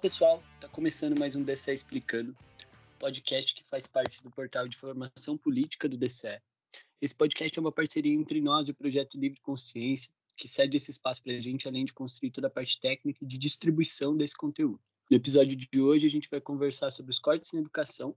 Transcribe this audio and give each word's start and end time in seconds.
Pessoal, 0.00 0.40
tá 0.60 0.68
começando 0.68 1.18
mais 1.18 1.34
um 1.34 1.42
DCE 1.42 1.72
Explicando, 1.72 2.36
podcast 3.00 3.52
que 3.52 3.68
faz 3.68 3.88
parte 3.88 4.22
do 4.22 4.30
portal 4.30 4.68
de 4.68 4.76
formação 4.76 5.36
política 5.36 5.88
do 5.88 5.96
DCE. 5.96 6.40
Esse 7.02 7.16
podcast 7.16 7.58
é 7.58 7.60
uma 7.60 7.72
parceria 7.72 8.14
entre 8.14 8.40
nós 8.40 8.68
e 8.68 8.70
o 8.70 8.74
Projeto 8.76 9.18
Livre 9.18 9.40
Consciência, 9.40 10.12
que 10.36 10.46
cede 10.46 10.76
esse 10.76 10.92
espaço 10.92 11.20
para 11.20 11.32
a 11.32 11.40
gente, 11.40 11.66
além 11.66 11.84
de 11.84 11.92
construir 11.92 12.30
toda 12.30 12.46
a 12.46 12.50
parte 12.50 12.80
técnica 12.80 13.18
e 13.24 13.26
de 13.26 13.36
distribuição 13.36 14.16
desse 14.16 14.36
conteúdo. 14.36 14.80
No 15.10 15.16
episódio 15.16 15.56
de 15.56 15.80
hoje, 15.80 16.06
a 16.06 16.10
gente 16.10 16.30
vai 16.30 16.40
conversar 16.40 16.92
sobre 16.92 17.10
os 17.10 17.18
cortes 17.18 17.52
na 17.52 17.58
educação. 17.58 18.14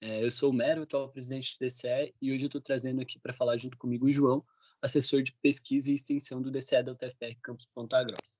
É, 0.00 0.24
eu 0.24 0.30
sou 0.30 0.50
o 0.50 0.54
Mero, 0.54 0.82
atual 0.82 1.08
presidente 1.08 1.58
do 1.58 1.66
DCE, 1.66 2.14
e 2.22 2.32
hoje 2.32 2.44
eu 2.44 2.46
estou 2.48 2.60
trazendo 2.60 3.02
aqui 3.02 3.18
para 3.18 3.32
falar 3.32 3.56
junto 3.56 3.76
comigo 3.76 4.06
o 4.06 4.12
João, 4.12 4.44
assessor 4.80 5.20
de 5.20 5.32
pesquisa 5.42 5.90
e 5.90 5.94
extensão 5.94 6.40
do 6.40 6.52
DCE 6.52 6.80
da 6.80 6.92
UTFPR 6.92 7.34
Campus 7.42 7.66
Ponta 7.74 8.04
Grossa. 8.04 8.38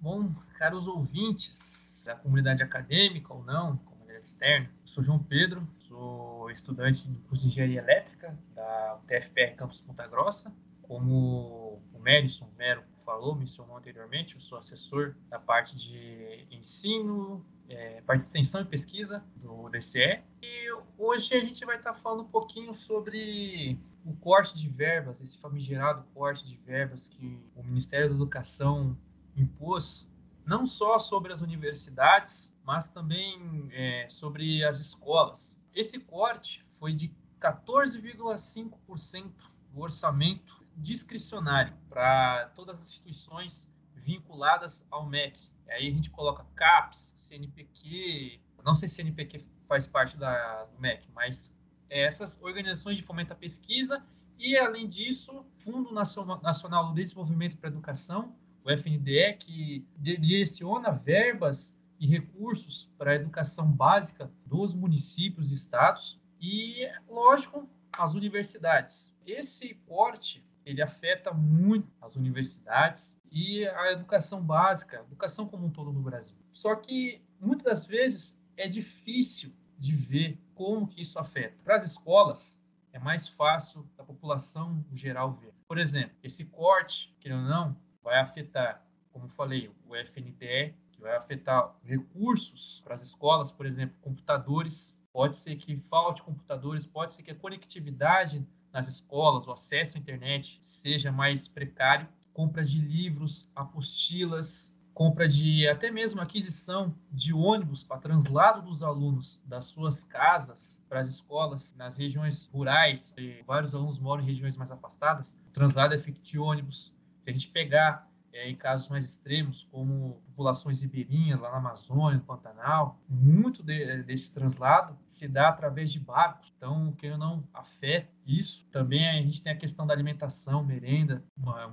Bom, 0.00 0.32
caros 0.56 0.86
ouvintes, 0.86 1.89
da 2.04 2.16
comunidade 2.16 2.62
acadêmica 2.62 3.32
ou 3.32 3.44
não, 3.44 3.76
comunidade 3.76 4.24
externa, 4.24 4.70
eu 4.82 4.88
sou 4.88 5.02
João 5.02 5.18
Pedro, 5.18 5.66
sou 5.88 6.50
estudante 6.50 7.06
do 7.06 7.18
curso 7.28 7.44
de 7.44 7.50
Engenharia 7.50 7.80
Elétrica 7.80 8.36
da 8.54 8.98
UTFPR 9.02 9.56
Campus 9.56 9.80
Ponta 9.80 10.06
Grossa. 10.06 10.52
Como 10.82 11.80
o 11.92 11.98
Madison 12.00 12.48
Vero 12.56 12.82
falou, 13.04 13.34
mencionou 13.34 13.76
anteriormente, 13.76 14.34
eu 14.34 14.40
sou 14.40 14.58
assessor 14.58 15.14
da 15.28 15.38
parte 15.38 15.76
de 15.76 16.46
ensino, 16.50 17.44
é, 17.68 18.00
parte 18.02 18.20
de 18.20 18.26
extensão 18.26 18.60
e 18.62 18.64
pesquisa 18.64 19.22
do 19.36 19.68
DCE. 19.68 20.20
E 20.42 20.72
hoje 20.98 21.34
a 21.34 21.40
gente 21.40 21.64
vai 21.64 21.76
estar 21.76 21.92
falando 21.92 22.22
um 22.22 22.30
pouquinho 22.30 22.74
sobre 22.74 23.78
o 24.04 24.14
corte 24.16 24.56
de 24.56 24.68
verbas, 24.68 25.20
esse 25.20 25.36
famigerado 25.38 26.04
corte 26.14 26.46
de 26.46 26.56
verbas 26.56 27.06
que 27.06 27.38
o 27.54 27.62
Ministério 27.62 28.08
da 28.08 28.14
Educação 28.14 28.96
impôs, 29.36 30.06
não 30.44 30.66
só 30.66 30.98
sobre 30.98 31.32
as 31.32 31.40
universidades, 31.40 32.54
mas 32.64 32.88
também 32.88 33.68
é, 33.72 34.06
sobre 34.08 34.64
as 34.64 34.78
escolas. 34.78 35.56
Esse 35.74 35.98
corte 35.98 36.64
foi 36.68 36.92
de 36.92 37.14
14,5% 37.40 39.32
do 39.72 39.80
orçamento 39.80 40.64
discricionário 40.76 41.74
para 41.88 42.50
todas 42.54 42.80
as 42.80 42.88
instituições 42.90 43.68
vinculadas 43.94 44.84
ao 44.90 45.06
MEC. 45.06 45.40
Aí 45.68 45.88
a 45.88 45.92
gente 45.92 46.10
coloca 46.10 46.44
CAPES, 46.54 47.12
CNPq, 47.16 48.40
não 48.64 48.74
sei 48.74 48.88
se 48.88 48.96
CNPq 48.96 49.44
faz 49.68 49.86
parte 49.86 50.16
da, 50.16 50.64
do 50.64 50.80
MEC, 50.80 51.08
mas 51.14 51.54
é, 51.88 52.02
essas 52.04 52.40
organizações 52.42 52.96
de 52.96 53.02
fomento 53.02 53.32
à 53.32 53.36
pesquisa 53.36 54.02
e, 54.38 54.56
além 54.56 54.88
disso, 54.88 55.44
Fundo 55.58 55.92
Nacional 55.92 56.88
do 56.88 56.94
Desenvolvimento 56.94 57.58
para 57.58 57.68
a 57.68 57.72
Educação, 57.72 58.34
o 58.64 58.70
FNDE, 58.70 59.36
que 59.38 59.84
direciona 59.96 60.90
verbas 60.90 61.76
e 61.98 62.06
recursos 62.06 62.90
para 62.96 63.12
a 63.12 63.14
educação 63.14 63.70
básica 63.70 64.30
dos 64.46 64.74
municípios 64.74 65.50
e 65.50 65.54
estados 65.54 66.18
e, 66.40 66.88
lógico, 67.08 67.68
as 67.98 68.14
universidades. 68.14 69.14
Esse 69.26 69.74
corte 69.86 70.44
ele 70.64 70.82
afeta 70.82 71.32
muito 71.32 71.88
as 72.00 72.16
universidades 72.16 73.18
e 73.30 73.66
a 73.66 73.92
educação 73.92 74.42
básica, 74.42 75.00
a 75.00 75.02
educação 75.02 75.46
como 75.46 75.66
um 75.66 75.70
todo 75.70 75.92
no 75.92 76.00
Brasil. 76.00 76.36
Só 76.52 76.74
que 76.74 77.20
muitas 77.40 77.64
das 77.64 77.86
vezes 77.86 78.38
é 78.56 78.68
difícil 78.68 79.52
de 79.78 79.94
ver 79.94 80.38
como 80.54 80.86
que 80.86 81.00
isso 81.00 81.18
afeta. 81.18 81.56
Para 81.64 81.76
as 81.76 81.84
escolas, 81.84 82.60
é 82.92 82.98
mais 82.98 83.28
fácil 83.28 83.88
da 83.96 84.04
população 84.04 84.84
geral 84.92 85.32
ver. 85.32 85.52
Por 85.66 85.78
exemplo, 85.78 86.16
esse 86.22 86.44
corte, 86.44 87.14
querendo 87.20 87.44
ou 87.44 87.48
não, 87.48 87.76
vai 88.02 88.18
afetar, 88.20 88.84
como 89.12 89.28
falei, 89.28 89.70
o 89.88 89.96
FNDE, 89.96 90.74
que 90.92 91.00
vai 91.00 91.16
afetar 91.16 91.74
recursos 91.84 92.80
para 92.84 92.94
as 92.94 93.02
escolas, 93.02 93.50
por 93.50 93.66
exemplo, 93.66 93.96
computadores. 94.00 94.98
Pode 95.12 95.36
ser 95.36 95.56
que 95.56 95.76
falte 95.76 96.22
computadores, 96.22 96.86
pode 96.86 97.14
ser 97.14 97.22
que 97.22 97.30
a 97.30 97.34
conectividade 97.34 98.46
nas 98.72 98.86
escolas, 98.88 99.46
o 99.46 99.52
acesso 99.52 99.96
à 99.96 100.00
internet 100.00 100.58
seja 100.62 101.10
mais 101.10 101.48
precário. 101.48 102.08
Compra 102.32 102.64
de 102.64 102.78
livros, 102.78 103.50
apostilas, 103.56 104.72
compra 104.94 105.26
de 105.26 105.66
até 105.68 105.90
mesmo 105.90 106.20
aquisição 106.20 106.94
de 107.10 107.32
ônibus 107.32 107.82
para 107.82 107.98
translado 107.98 108.62
dos 108.62 108.82
alunos 108.82 109.40
das 109.44 109.64
suas 109.64 110.04
casas 110.04 110.80
para 110.88 111.00
as 111.00 111.08
escolas 111.08 111.74
nas 111.74 111.96
regiões 111.96 112.46
rurais. 112.52 113.12
Vários 113.46 113.74
alunos 113.74 113.98
moram 113.98 114.22
em 114.22 114.26
regiões 114.26 114.56
mais 114.56 114.70
afastadas. 114.70 115.34
O 115.48 115.50
translado 115.52 115.94
é 115.94 115.98
feito 115.98 116.20
de 116.20 116.38
ônibus. 116.38 116.92
A 117.30 117.32
gente 117.32 117.46
pegar 117.48 118.10
é, 118.32 118.50
em 118.50 118.56
casos 118.56 118.88
mais 118.88 119.04
extremos, 119.04 119.62
como 119.70 120.20
populações 120.30 120.82
ribeirinhas 120.82 121.40
lá 121.40 121.50
na 121.52 121.58
Amazônia, 121.58 122.18
no 122.18 122.24
Pantanal, 122.24 123.00
muito 123.08 123.62
de, 123.62 124.02
desse 124.02 124.32
translado 124.34 124.96
se 125.06 125.28
dá 125.28 125.48
através 125.48 125.92
de 125.92 126.00
barcos. 126.00 126.52
Então, 126.56 126.92
que 126.92 127.08
não 127.16 127.44
afeta 127.54 128.10
isso. 128.26 128.66
Também 128.72 129.08
a 129.08 129.22
gente 129.22 129.42
tem 129.42 129.52
a 129.52 129.56
questão 129.56 129.86
da 129.86 129.94
alimentação, 129.94 130.64
merenda. 130.64 131.22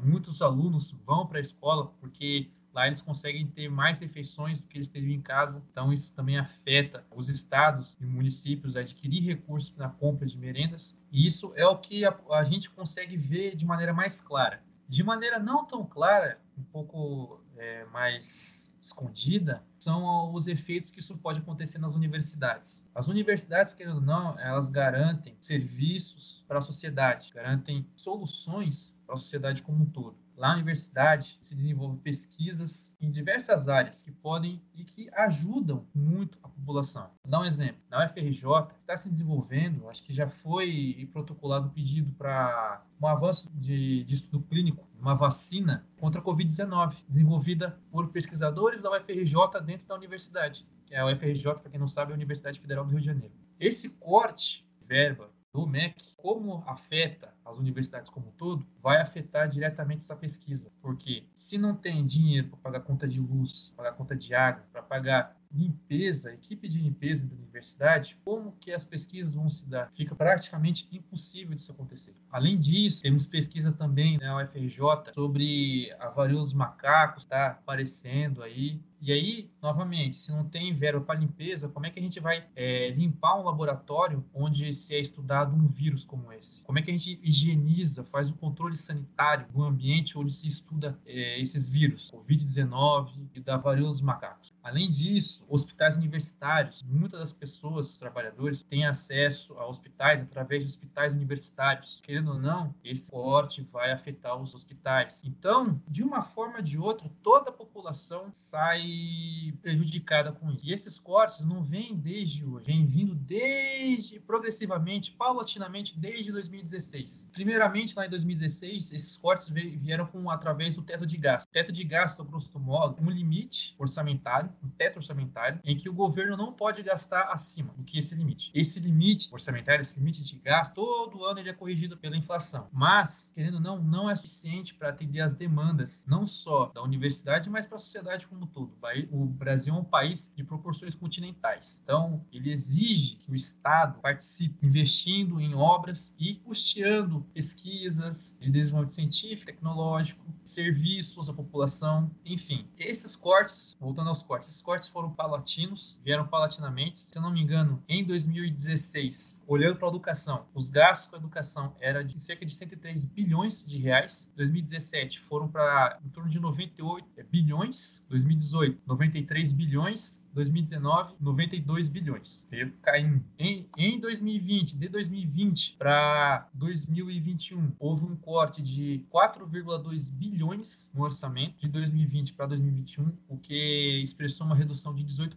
Muitos 0.03 0.43
alunos 0.43 0.91
vão 0.91 1.25
para 1.25 1.39
a 1.39 1.41
escola 1.41 1.87
porque 1.99 2.51
lá 2.71 2.85
eles 2.85 3.01
conseguem 3.01 3.47
ter 3.47 3.67
mais 3.69 3.99
refeições 3.99 4.61
do 4.61 4.67
que 4.67 4.77
eles 4.77 4.87
teriam 4.87 5.11
em 5.11 5.21
casa. 5.21 5.63
Então, 5.71 5.91
isso 5.91 6.13
também 6.13 6.37
afeta 6.37 7.03
os 7.15 7.29
estados 7.29 7.97
e 7.99 8.05
municípios 8.05 8.75
a 8.75 8.81
adquirir 8.81 9.23
recursos 9.23 9.75
na 9.75 9.89
compra 9.89 10.27
de 10.27 10.37
merendas. 10.37 10.95
E 11.11 11.25
isso 11.25 11.51
é 11.55 11.65
o 11.65 11.77
que 11.77 12.05
a, 12.05 12.15
a 12.33 12.43
gente 12.43 12.69
consegue 12.69 13.17
ver 13.17 13.55
de 13.55 13.65
maneira 13.65 13.91
mais 13.91 14.21
clara 14.21 14.61
de 14.87 15.03
maneira 15.03 15.39
não 15.39 15.65
tão 15.65 15.85
clara, 15.85 16.39
um 16.57 16.63
pouco 16.63 17.41
é, 17.57 17.85
mais 17.85 18.71
escondida, 18.81 19.61
são 19.77 20.33
os 20.33 20.47
efeitos 20.47 20.89
que 20.89 20.99
isso 20.99 21.17
pode 21.17 21.39
acontecer 21.39 21.77
nas 21.77 21.93
universidades. 21.93 22.83
As 22.95 23.07
universidades, 23.07 23.73
querendo 23.73 23.95
ou 23.95 24.01
não, 24.01 24.39
elas 24.39 24.69
garantem 24.69 25.35
serviços 25.41 26.43
para 26.47 26.59
a 26.59 26.61
sociedade, 26.61 27.31
garantem 27.33 27.85
soluções 27.95 28.95
para 29.05 29.15
a 29.15 29.17
sociedade 29.17 29.61
como 29.61 29.83
um 29.83 29.85
todo. 29.85 30.15
Lá 30.37 30.49
na 30.49 30.53
universidade 30.53 31.39
se 31.41 31.55
desenvolvem 31.55 31.97
pesquisas 31.97 32.93
em 33.01 33.09
diversas 33.09 33.67
áreas 33.67 34.05
que 34.05 34.11
podem 34.11 34.61
e 34.75 34.83
que 34.83 35.09
ajudam 35.15 35.83
muito 35.95 36.37
a 36.43 36.47
população. 36.47 37.09
Vou 37.23 37.31
dar 37.31 37.39
um 37.39 37.45
exemplo. 37.45 37.81
Na 37.89 38.05
UFRJ 38.05 38.43
está 38.77 38.95
se 38.95 39.09
desenvolvendo, 39.09 39.89
acho 39.89 40.03
que 40.03 40.13
já 40.13 40.27
foi 40.27 41.09
protocolado 41.11 41.67
um 41.67 41.71
pedido 41.71 42.13
para 42.13 42.83
um 43.01 43.07
avanço 43.07 43.49
de, 43.51 44.03
de 44.03 44.13
estudo 44.13 44.43
clínico, 44.43 44.87
uma 44.99 45.15
vacina 45.15 45.83
contra 45.99 46.21
a 46.21 46.23
Covid-19, 46.23 46.97
desenvolvida 47.09 47.75
por 47.91 48.11
pesquisadores 48.11 48.83
da 48.83 48.91
UFRJ 48.91 49.59
dentro 49.65 49.87
da 49.87 49.95
universidade. 49.95 50.67
É 50.91 50.99
a 50.99 51.07
UFRJ, 51.07 51.55
para 51.55 51.71
quem 51.71 51.79
não 51.79 51.87
sabe, 51.87 52.11
é 52.11 52.13
a 52.13 52.15
Universidade 52.15 52.59
Federal 52.59 52.85
do 52.85 52.91
Rio 52.91 52.99
de 52.99 53.07
Janeiro. 53.07 53.33
Esse 53.59 53.89
corte 53.89 54.63
verba 54.87 55.29
do 55.53 55.65
MEC, 55.65 56.15
como 56.17 56.63
afeta 56.67 57.33
as 57.45 57.57
universidades 57.57 58.09
como 58.09 58.27
um 58.27 58.31
todo, 58.31 58.65
vai 58.81 59.01
afetar 59.01 59.47
diretamente 59.47 60.03
essa 60.03 60.15
pesquisa. 60.15 60.71
Porque 60.81 61.23
se 61.33 61.57
não 61.57 61.75
tem 61.75 62.05
dinheiro 62.05 62.49
para 62.49 62.57
pagar 62.57 62.81
conta 62.81 63.07
de 63.07 63.19
luz, 63.19 63.71
pagar 63.75 63.93
conta 63.93 64.15
de 64.15 64.33
água, 64.33 64.63
para 64.71 64.83
pagar 64.83 65.35
limpeza, 65.51 66.33
equipe 66.33 66.67
de 66.67 66.79
limpeza 66.79 67.25
da 67.25 67.35
universidade, 67.35 68.17
como 68.23 68.51
que 68.53 68.71
as 68.71 68.83
pesquisas 68.83 69.33
vão 69.33 69.49
se 69.49 69.67
dar? 69.67 69.87
Fica 69.91 70.15
praticamente 70.15 70.87
impossível 70.91 71.55
disso 71.55 71.71
acontecer. 71.71 72.13
Além 72.31 72.57
disso, 72.57 73.01
temos 73.01 73.25
pesquisa 73.25 73.71
também 73.71 74.17
na 74.17 74.41
UFRJ 74.43 75.13
sobre 75.13 75.91
a 75.99 76.09
varíola 76.09 76.43
dos 76.43 76.53
macacos, 76.53 77.23
está 77.23 77.47
aparecendo 77.47 78.43
aí. 78.43 78.79
E 78.99 79.11
aí, 79.11 79.49
novamente, 79.61 80.19
se 80.19 80.31
não 80.31 80.43
tem 80.43 80.73
verba 80.73 81.01
para 81.01 81.19
limpeza, 81.19 81.69
como 81.69 81.85
é 81.85 81.91
que 81.91 81.99
a 81.99 82.01
gente 82.01 82.19
vai 82.19 82.43
é, 82.55 82.89
limpar 82.89 83.39
um 83.39 83.43
laboratório 83.43 84.23
onde 84.33 84.73
se 84.73 84.95
é 84.95 84.99
estudado 84.99 85.55
um 85.55 85.67
vírus 85.67 86.03
como 86.03 86.31
esse? 86.33 86.63
Como 86.63 86.79
é 86.79 86.81
que 86.81 86.89
a 86.89 86.93
gente 86.93 87.19
higieniza, 87.21 88.03
faz 88.03 88.29
o 88.29 88.33
controle 88.33 88.75
sanitário 88.75 89.45
do 89.53 89.63
ambiente 89.63 90.17
onde 90.17 90.33
se 90.33 90.47
estuda 90.47 90.97
é, 91.05 91.39
esses 91.39 91.69
vírus, 91.69 92.11
Covid-19 92.11 93.09
e 93.35 93.39
da 93.39 93.57
varíola 93.57 93.91
dos 93.91 94.01
macacos? 94.01 94.51
Além 94.67 94.91
disso, 94.91 95.45
hospitais 95.47 95.95
universitários, 95.95 96.83
muitas 96.83 97.21
das 97.21 97.31
pessoas, 97.31 97.89
os 97.89 97.97
trabalhadores, 97.97 98.63
têm 98.63 98.85
acesso 98.85 99.53
a 99.53 99.65
hospitais 99.65 100.21
através 100.21 100.61
de 100.61 100.67
hospitais 100.67 101.13
universitários. 101.13 102.01
Querendo 102.03 102.31
ou 102.31 102.37
não, 102.37 102.75
esse 102.83 103.09
corte 103.09 103.61
vai 103.71 103.93
afetar 103.93 104.35
os 104.35 104.53
hospitais. 104.53 105.23
Então, 105.23 105.81
de 105.87 106.03
uma 106.03 106.21
forma 106.21 106.57
ou 106.57 106.61
de 106.61 106.77
outra, 106.77 107.09
toda 107.23 107.49
a 107.49 107.53
população 107.53 108.27
sai 108.33 109.53
prejudicada 109.61 110.33
com 110.33 110.51
isso. 110.51 110.65
E 110.65 110.73
esses 110.73 110.99
cortes 110.99 111.45
não 111.45 111.63
vêm 111.63 111.95
desde 111.95 112.43
hoje, 112.43 112.65
vêm 112.65 112.85
vindo 112.85 113.15
desde 113.15 114.19
progressivamente, 114.19 115.13
paulatinamente, 115.13 115.97
desde 115.97 116.29
2016. 116.29 117.29
Primeiramente, 117.31 117.95
lá 117.95 118.05
em 118.05 118.09
2016, 118.09 118.91
esses 118.91 119.15
cortes 119.15 119.47
vieram 119.47 120.05
com 120.05 120.29
através 120.29 120.75
do 120.75 120.81
teto 120.81 121.05
de 121.05 121.15
gasto. 121.15 121.47
Teto 121.47 121.71
de 121.71 121.85
gasto, 121.85 122.21
grosso 122.25 122.59
modo, 122.59 123.01
um 123.01 123.09
limite 123.09 123.73
orçamentário 123.79 124.56
um 124.63 124.69
teto 124.69 124.97
orçamentário 124.97 125.59
em 125.63 125.77
que 125.77 125.89
o 125.89 125.93
governo 125.93 126.37
não 126.37 126.53
pode 126.53 126.81
gastar 126.83 127.31
acima 127.31 127.73
do 127.73 127.83
que 127.83 127.99
esse 127.99 128.15
limite. 128.15 128.51
Esse 128.53 128.79
limite 128.79 129.29
orçamentário, 129.31 129.81
esse 129.81 129.97
limite 129.97 130.23
de 130.23 130.37
gasto, 130.37 130.75
todo 130.75 131.25
ano 131.25 131.39
ele 131.39 131.49
é 131.49 131.53
corrigido 131.53 131.97
pela 131.97 132.17
inflação. 132.17 132.67
Mas, 132.71 133.31
querendo 133.33 133.55
ou 133.55 133.59
não, 133.59 133.81
não 133.81 134.09
é 134.09 134.15
suficiente 134.15 134.73
para 134.73 134.89
atender 134.89 135.21
as 135.21 135.33
demandas, 135.33 136.05
não 136.07 136.25
só 136.25 136.67
da 136.67 136.81
universidade, 136.81 137.49
mas 137.49 137.65
para 137.65 137.77
a 137.77 137.79
sociedade 137.79 138.27
como 138.27 138.43
um 138.43 138.47
todo. 138.47 138.71
O 139.11 139.25
Brasil 139.25 139.73
é 139.73 139.77
um 139.77 139.83
país 139.83 140.31
de 140.35 140.43
proporções 140.43 140.95
continentais. 140.95 141.79
Então, 141.83 142.21
ele 142.31 142.51
exige 142.51 143.15
que 143.17 143.31
o 143.31 143.35
Estado 143.35 143.99
participe 143.99 144.65
investindo 144.65 145.39
em 145.39 145.53
obras 145.53 146.13
e 146.19 146.35
custeando 146.35 147.21
pesquisas 147.33 148.35
de 148.39 148.49
desenvolvimento 148.49 148.93
científico, 148.93 149.45
tecnológico, 149.45 150.23
serviços 150.43 151.29
à 151.29 151.33
população, 151.33 152.09
enfim. 152.25 152.67
Esses 152.77 153.15
cortes, 153.15 153.75
voltando 153.79 154.09
aos 154.09 154.23
cortes, 154.23 154.46
esses 154.47 154.61
cortes 154.61 154.87
foram 154.87 155.11
palatinos, 155.11 155.97
vieram 156.03 156.25
palatinamente. 156.27 156.99
Se 156.99 157.17
eu 157.17 157.21
não 157.21 157.31
me 157.31 157.41
engano, 157.41 157.81
em 157.87 158.03
2016, 158.03 159.41
olhando 159.47 159.75
para 159.75 159.87
a 159.87 159.89
educação, 159.89 160.45
os 160.53 160.69
gastos 160.69 161.07
com 161.07 161.15
a 161.15 161.19
educação 161.19 161.75
eram 161.79 162.03
de 162.03 162.19
cerca 162.19 162.45
de 162.45 162.55
103 162.55 163.05
bilhões 163.05 163.63
de 163.65 163.77
reais. 163.77 164.29
2017 164.35 165.19
foram 165.19 165.47
para 165.47 165.99
em 166.05 166.09
torno 166.09 166.29
de 166.29 166.39
98 166.39 167.07
bilhões. 167.29 168.03
2018, 168.09 168.81
93 168.85 169.51
bilhões. 169.51 170.19
2019, 170.37 171.15
92 171.19 171.89
bilhões. 171.89 172.47
Veio 172.49 172.71
caindo. 172.83 173.21
Em, 173.39 173.67
em 173.75 173.99
2020, 173.99 174.77
de 174.77 174.87
2020 174.87 175.75
para 175.79 176.47
2021, 176.53 177.73
houve 177.79 178.05
um 178.05 178.15
corte 178.15 178.61
de 178.61 179.03
4,2 179.11 180.11
bilhões 180.11 180.91
no 180.93 181.01
orçamento 181.03 181.57
de 181.57 181.67
2020 181.67 182.33
para 182.33 182.45
2021, 182.47 183.11
o 183.27 183.37
que 183.37 184.01
expressou 184.03 184.45
uma 184.45 184.55
redução 184.55 184.93
de 184.93 185.03
18%, 185.03 185.35